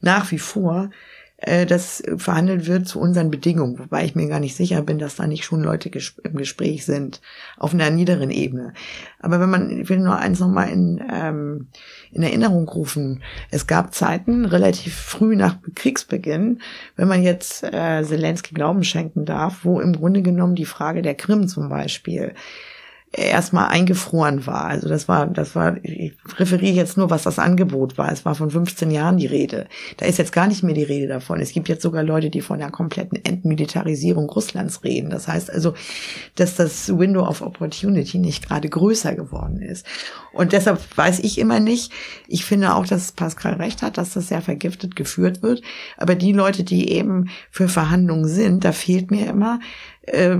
[0.00, 0.90] nach wie vor,
[1.38, 5.16] äh, das verhandelt wird zu unseren Bedingungen, wobei ich mir gar nicht sicher bin, dass
[5.16, 5.90] da nicht schon Leute
[6.24, 7.20] im Gespräch sind
[7.58, 8.72] auf einer niederen Ebene.
[9.20, 11.68] Aber wenn man, ich will nur eins nochmal in, ähm,
[12.12, 13.22] in Erinnerung rufen.
[13.50, 16.60] Es gab Zeiten, relativ früh nach Kriegsbeginn,
[16.96, 21.14] wenn man jetzt äh, Zelensky Glauben schenken darf, wo im Grunde genommen die Frage der
[21.14, 22.34] Krim zum Beispiel
[23.12, 24.64] erstmal eingefroren war.
[24.64, 28.12] Also das war, das war, ich referiere jetzt nur, was das Angebot war.
[28.12, 29.68] Es war von 15 Jahren die Rede.
[29.96, 31.40] Da ist jetzt gar nicht mehr die Rede davon.
[31.40, 35.08] Es gibt jetzt sogar Leute, die von der kompletten Entmilitarisierung Russlands reden.
[35.10, 35.74] Das heißt also,
[36.34, 39.86] dass das Window of Opportunity nicht gerade größer geworden ist.
[40.32, 41.92] Und deshalb weiß ich immer nicht,
[42.28, 45.62] ich finde auch, dass Pascal recht hat, dass das sehr vergiftet geführt wird.
[45.96, 49.60] Aber die Leute, die eben für Verhandlungen sind, da fehlt mir immer,
[50.06, 50.36] äh,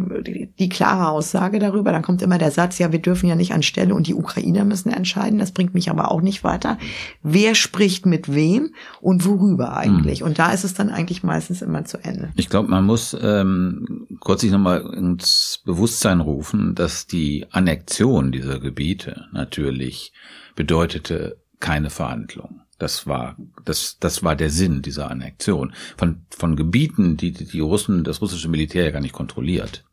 [0.58, 1.92] die klare Aussage darüber.
[1.92, 4.90] Dann kommt immer der Satz, ja, wir dürfen ja nicht anstelle und die Ukrainer müssen
[4.90, 5.38] entscheiden.
[5.38, 6.78] Das bringt mich aber auch nicht weiter.
[7.22, 10.20] Wer spricht mit wem und worüber eigentlich?
[10.20, 10.26] Mhm.
[10.28, 12.30] Und da ist es dann eigentlich meistens immer zu Ende.
[12.36, 18.60] Ich glaube, man muss ähm, kurz sich nochmal ins Bewusstsein rufen, dass die Annexion dieser
[18.60, 20.12] Gebiete natürlich
[20.54, 22.62] bedeutete keine Verhandlungen.
[22.78, 25.72] Das war, das, das war der Sinn dieser Annexion.
[25.96, 29.84] Von, von Gebieten, die, die Russen, das russische Militär ja gar nicht kontrolliert.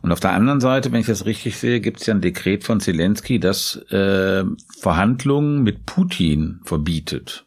[0.00, 2.62] Und auf der anderen Seite, wenn ich das richtig sehe, gibt es ja ein Dekret
[2.62, 4.44] von Zelensky, das äh,
[4.78, 7.43] Verhandlungen mit Putin verbietet.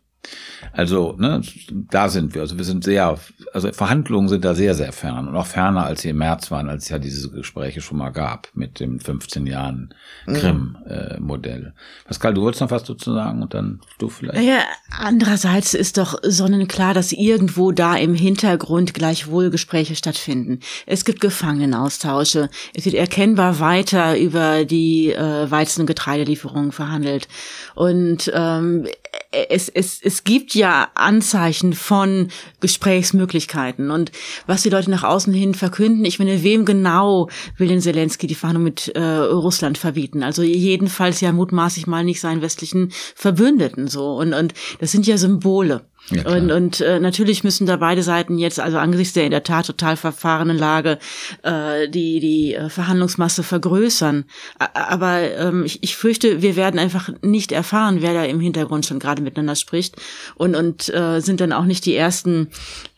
[0.73, 2.41] Also, ne, da sind wir.
[2.41, 3.17] Also wir sind sehr,
[3.53, 6.69] also Verhandlungen sind da sehr, sehr fern und auch ferner, als sie im März waren,
[6.69, 9.93] als es ja diese Gespräche schon mal gab mit dem 15 Jahren
[10.25, 11.73] Krim-Modell.
[11.75, 14.41] Äh, Pascal, du wolltest noch was dazu sagen und dann du vielleicht.
[14.41, 14.59] Ja,
[14.89, 20.59] andererseits ist doch sonnenklar, dass irgendwo da im Hintergrund gleichwohl Gespräche stattfinden.
[20.85, 22.49] Es gibt Gefangenenaustausche.
[22.73, 27.27] Es wird erkennbar weiter über die äh, Weizen- und Getreidelieferungen verhandelt.
[27.75, 28.87] Und ähm,
[29.31, 33.91] es, es, es gibt ja Anzeichen von Gesprächsmöglichkeiten.
[33.91, 34.11] Und
[34.45, 38.35] was die Leute nach außen hin verkünden, ich meine, wem genau will denn Zelensky die
[38.35, 40.23] Verhandlung mit äh, Russland verbieten?
[40.23, 44.15] Also jedenfalls ja mutmaßlich mal nicht seinen westlichen Verbündeten so.
[44.15, 45.85] Und, und das sind ja Symbole.
[46.09, 49.43] Ja, und und äh, natürlich müssen da beide Seiten jetzt, also angesichts der in der
[49.43, 50.99] Tat total verfahrenen Lage,
[51.43, 54.23] äh, die die äh, Verhandlungsmasse vergrößern.
[54.73, 58.99] Aber ähm, ich, ich fürchte, wir werden einfach nicht erfahren, wer da im Hintergrund schon
[58.99, 59.95] gerade miteinander spricht
[60.35, 62.49] und und äh, sind dann auch nicht die ersten,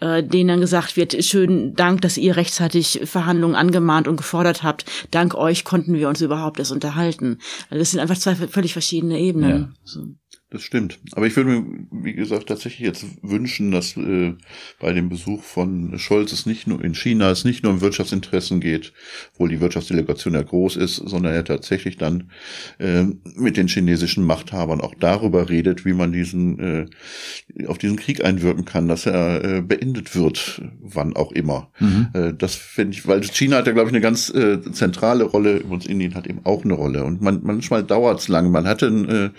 [0.02, 4.86] äh, denen dann gesagt wird: Schönen Dank, dass ihr rechtzeitig Verhandlungen angemahnt und gefordert habt.
[5.10, 7.40] Dank euch konnten wir uns überhaupt erst unterhalten.
[7.72, 9.50] Also das sind einfach zwei völlig verschiedene Ebenen.
[9.50, 9.70] Ja.
[9.84, 10.08] So.
[10.52, 10.98] Das stimmt.
[11.12, 14.34] Aber ich würde mir, wie gesagt, tatsächlich jetzt wünschen, dass äh,
[14.80, 18.60] bei dem Besuch von Scholz es nicht nur in China es nicht nur um Wirtschaftsinteressen
[18.60, 18.92] geht,
[19.34, 22.32] obwohl die Wirtschaftsdelegation ja groß ist, sondern er tatsächlich dann
[22.80, 23.04] äh,
[23.36, 28.66] mit den chinesischen Machthabern auch darüber redet, wie man diesen äh, auf diesen Krieg einwirken
[28.66, 31.70] kann, dass er äh, beendet wird, wann auch immer.
[31.80, 32.08] Mhm.
[32.14, 35.58] Äh, das finde ich, weil China hat ja, glaube ich, eine ganz äh, zentrale Rolle,
[35.58, 37.04] übrigens Indien hat eben auch eine Rolle.
[37.04, 38.50] Und man, manchmal dauert es lang.
[38.50, 39.30] Man hatte ein äh,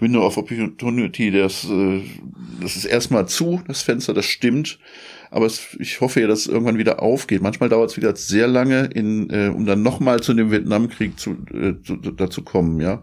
[0.00, 2.02] Window of Opportunity, das, äh,
[2.60, 4.78] das ist erstmal zu, das Fenster, das stimmt
[5.30, 7.42] aber es, ich hoffe ja, dass es irgendwann wieder aufgeht.
[7.42, 11.36] Manchmal dauert es wieder sehr lange, in, äh, um dann nochmal zu dem Vietnamkrieg zu,
[11.52, 12.80] äh, zu, dazu kommen.
[12.80, 13.02] Ja,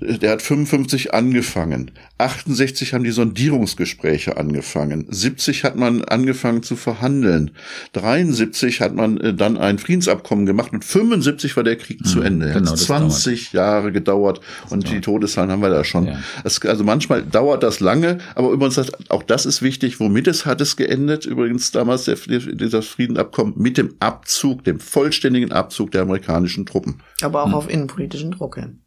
[0.00, 7.50] der hat 55 angefangen, 68 haben die Sondierungsgespräche angefangen, 70 hat man angefangen zu verhandeln,
[7.92, 12.20] 73 hat man äh, dann ein Friedensabkommen gemacht und 75 war der Krieg mhm, zu
[12.20, 12.52] Ende.
[12.52, 14.40] Genau, 20 Jahre gedauert
[14.70, 16.06] und die Todeszahlen haben wir da schon.
[16.06, 16.18] Ja.
[16.44, 20.00] Es, also manchmal dauert das lange, aber übrigens auch das ist wichtig.
[20.00, 21.26] Womit es hat es geendet?
[21.26, 27.02] Übrigens übrigens damals der, dieser Friedenabkommen mit dem Abzug, dem vollständigen Abzug der amerikanischen Truppen.
[27.22, 27.54] Aber auch hm.
[27.54, 28.80] auf innenpolitischen Druck hin.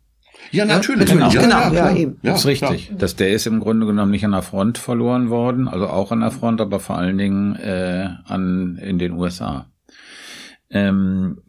[0.51, 1.09] Ja, natürlich.
[1.09, 1.73] Genau, ja, genau.
[1.73, 2.17] Ja, ja, eben.
[2.23, 2.91] das ist richtig.
[2.97, 6.21] Dass der ist im Grunde genommen nicht an der Front verloren worden, also auch an
[6.21, 9.69] der Front, aber vor allen Dingen äh, an in den USA.
[10.71, 11.41] Ähm,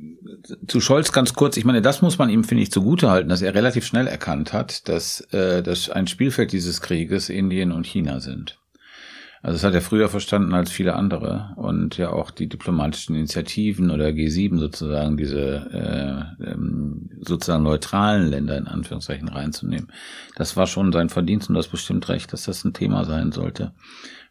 [0.66, 3.54] zu Scholz ganz kurz, ich meine, das muss man ihm, finde ich, zugutehalten, dass er
[3.54, 8.58] relativ schnell erkannt hat, dass äh, das ein Spielfeld dieses Krieges Indien und China sind.
[9.42, 13.90] Also das hat er früher verstanden als viele andere und ja auch die diplomatischen Initiativen
[13.90, 19.88] oder G7 sozusagen diese äh, ähm, sozusagen neutralen Länder in Anführungszeichen reinzunehmen.
[20.36, 23.72] Das war schon sein Verdienst und das bestimmt recht, dass das ein Thema sein sollte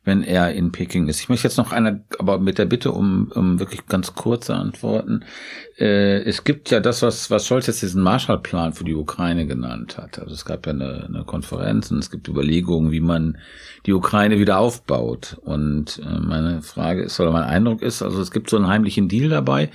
[0.05, 1.19] wenn er in Peking ist.
[1.19, 5.25] Ich möchte jetzt noch einer, aber mit der Bitte um, um wirklich ganz kurze Antworten.
[5.77, 9.97] Äh, es gibt ja das, was, was Scholz jetzt diesen Marshallplan für die Ukraine genannt
[9.97, 10.17] hat.
[10.19, 13.37] Also es gab ja eine, eine Konferenz und es gibt Überlegungen, wie man
[13.85, 15.37] die Ukraine wieder aufbaut.
[15.41, 19.09] Und äh, meine Frage ist, oder mein Eindruck ist, also es gibt so einen heimlichen
[19.09, 19.69] Deal dabei.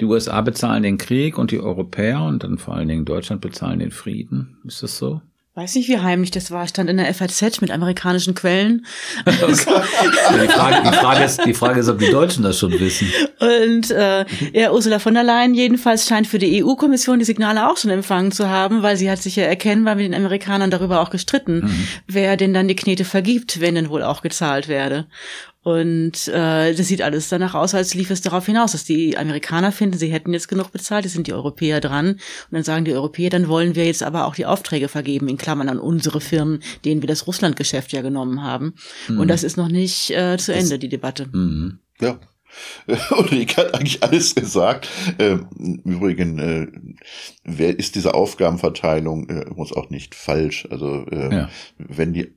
[0.00, 3.80] Die USA bezahlen den Krieg und die Europäer und dann vor allen Dingen Deutschland bezahlen
[3.80, 4.56] den Frieden.
[4.64, 5.20] Ist das so?
[5.60, 6.66] Weiß nicht, wie heimlich das war.
[6.66, 8.86] Stand in der FAZ mit amerikanischen Quellen.
[9.26, 13.12] die, Frage, die, Frage ist, die Frage ist, ob die Deutschen das schon wissen.
[13.40, 17.76] Und äh, ja, Ursula von der Leyen jedenfalls scheint für die EU-Kommission die Signale auch
[17.76, 21.10] schon empfangen zu haben, weil sie hat sich ja erkennbar mit den Amerikanern darüber auch
[21.10, 21.88] gestritten, mhm.
[22.06, 25.08] wer denn dann die Knete vergibt, wenn denn wohl auch gezahlt werde.
[25.62, 29.72] Und äh, das sieht alles danach aus, als lief es darauf hinaus, dass die Amerikaner
[29.72, 32.12] finden, sie hätten jetzt genug bezahlt, jetzt sind die Europäer dran.
[32.12, 35.36] Und dann sagen die Europäer, dann wollen wir jetzt aber auch die Aufträge vergeben, in
[35.36, 38.74] Klammern an unsere Firmen, denen wir das Russland-Geschäft ja genommen haben.
[39.08, 39.20] Mhm.
[39.20, 41.28] Und das ist noch nicht äh, zu Ende, die Debatte.
[41.30, 41.78] Mhm.
[42.00, 42.18] Ja,
[43.10, 44.88] Ulrike hat eigentlich alles gesagt.
[45.18, 45.46] Ähm,
[45.84, 46.66] Übrigens, äh,
[47.44, 50.66] wer ist diese Aufgabenverteilung, äh, muss auch nicht falsch.
[50.70, 51.48] Also äh, ja.
[51.78, 52.34] wenn die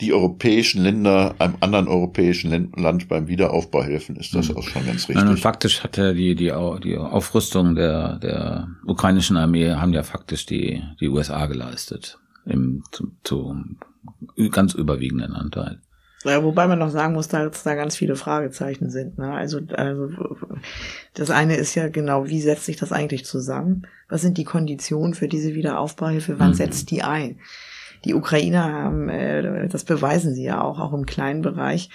[0.00, 4.56] die europäischen Länder einem anderen europäischen Land beim Wiederaufbau helfen, ist das mhm.
[4.56, 5.16] auch schon ganz richtig.
[5.16, 10.46] Nein, und faktisch hatte die, die, die Aufrüstung der, der ukrainischen Armee haben ja faktisch
[10.46, 12.18] die, die USA geleistet.
[12.44, 13.54] Im, zu, zu
[14.50, 15.80] ganz überwiegenden Anteil.
[16.24, 19.18] Ja, wobei man noch sagen muss, dass da ganz viele Fragezeichen sind.
[19.18, 19.32] Ne?
[19.32, 20.10] Also, also
[21.14, 23.86] das eine ist ja genau, wie setzt sich das eigentlich zusammen?
[24.08, 26.38] Was sind die Konditionen für diese Wiederaufbauhilfe?
[26.38, 26.54] Wann mhm.
[26.54, 27.38] setzt die ein?
[28.04, 31.90] Die Ukrainer haben, äh, das beweisen sie ja auch, auch im kleinen Bereich,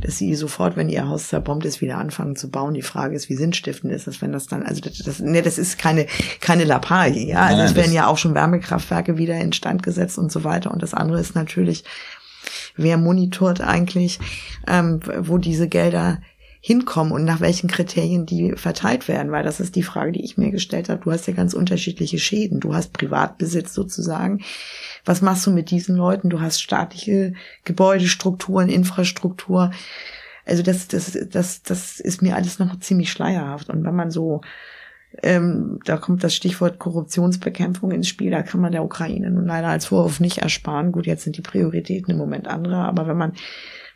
[0.00, 2.74] dass sie sofort, wenn ihr Haus zerbombt ist, wieder anfangen zu bauen.
[2.74, 5.58] Die Frage ist, wie sinnstiftend ist das, wenn das dann, also das, das, ne, das
[5.58, 6.06] ist keine,
[6.40, 7.42] keine Lappalie, ja.
[7.42, 10.72] Also es werden ja auch schon Wärmekraftwerke wieder instand gesetzt und so weiter.
[10.72, 11.84] Und das andere ist natürlich,
[12.76, 14.18] wer monitort eigentlich,
[14.66, 16.18] ähm, wo diese Gelder
[16.66, 20.38] hinkommen und nach welchen Kriterien die verteilt werden, weil das ist die Frage, die ich
[20.38, 21.02] mir gestellt habe.
[21.04, 22.58] Du hast ja ganz unterschiedliche Schäden.
[22.58, 24.40] Du hast Privatbesitz sozusagen.
[25.04, 26.30] Was machst du mit diesen Leuten?
[26.30, 27.34] Du hast staatliche
[27.64, 29.72] Gebäudestrukturen, Infrastruktur.
[30.46, 33.68] Also das, das, das, das ist mir alles noch ziemlich schleierhaft.
[33.68, 34.40] Und wenn man so
[35.22, 38.30] ähm, da kommt das Stichwort Korruptionsbekämpfung ins Spiel.
[38.30, 40.92] Da kann man der Ukraine nun leider als Vorwurf nicht ersparen.
[40.92, 43.34] Gut, jetzt sind die Prioritäten im Moment andere, aber wenn man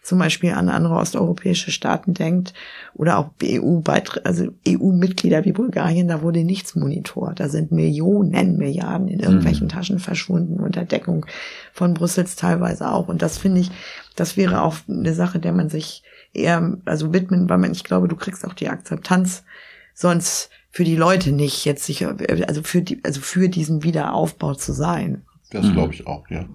[0.02, 2.54] zum Beispiel an andere osteuropäische Staaten denkt
[2.94, 3.80] oder auch EU
[4.24, 7.40] also EU-Mitglieder wie Bulgarien, da wurde nichts monitort.
[7.40, 9.70] Da sind Millionen, Milliarden in irgendwelchen mhm.
[9.70, 11.26] Taschen verschwunden unter Deckung
[11.72, 13.08] von Brüssels teilweise auch.
[13.08, 13.70] Und das finde ich,
[14.16, 18.08] das wäre auch eine Sache, der man sich eher, also widmen, weil man, ich glaube,
[18.08, 19.44] du kriegst auch die Akzeptanz
[19.94, 24.72] sonst für die Leute nicht jetzt sicher, also für die, also für diesen Wiederaufbau zu
[24.72, 25.22] sein.
[25.50, 25.72] Das mhm.
[25.72, 26.46] glaube ich auch, ja.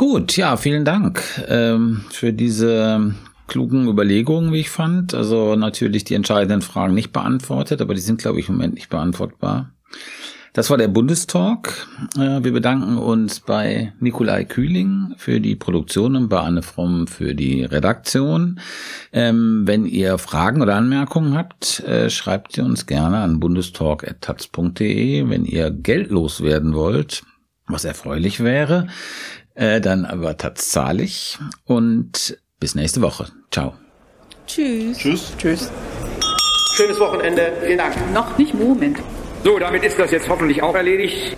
[0.00, 3.14] Gut, ja, vielen Dank ähm, für diese
[3.48, 5.12] klugen Überlegungen, wie ich fand.
[5.12, 8.88] Also natürlich die entscheidenden Fragen nicht beantwortet, aber die sind, glaube ich, im Moment nicht
[8.88, 9.74] beantwortbar.
[10.54, 11.86] Das war der Bundestalk.
[12.16, 17.34] Äh, wir bedanken uns bei Nikolai Kühling für die Produktion und bei Anne Fromm für
[17.34, 18.58] die Redaktion.
[19.12, 25.28] Ähm, wenn ihr Fragen oder Anmerkungen habt, äh, schreibt sie uns gerne an bundestalk.taz.de.
[25.28, 27.22] Wenn ihr geldlos werden wollt,
[27.72, 28.88] was erfreulich wäre,
[29.60, 31.38] äh, dann aber tatsächlich.
[31.64, 33.26] Und bis nächste Woche.
[33.50, 33.74] Ciao.
[34.46, 34.98] Tschüss.
[34.98, 35.32] Tschüss.
[35.38, 35.70] Tschüss.
[36.74, 37.52] Schönes Wochenende.
[37.64, 37.94] Vielen Dank.
[38.12, 38.98] Noch nicht Moment.
[39.44, 41.36] So, damit ist das jetzt hoffentlich auch erledigt.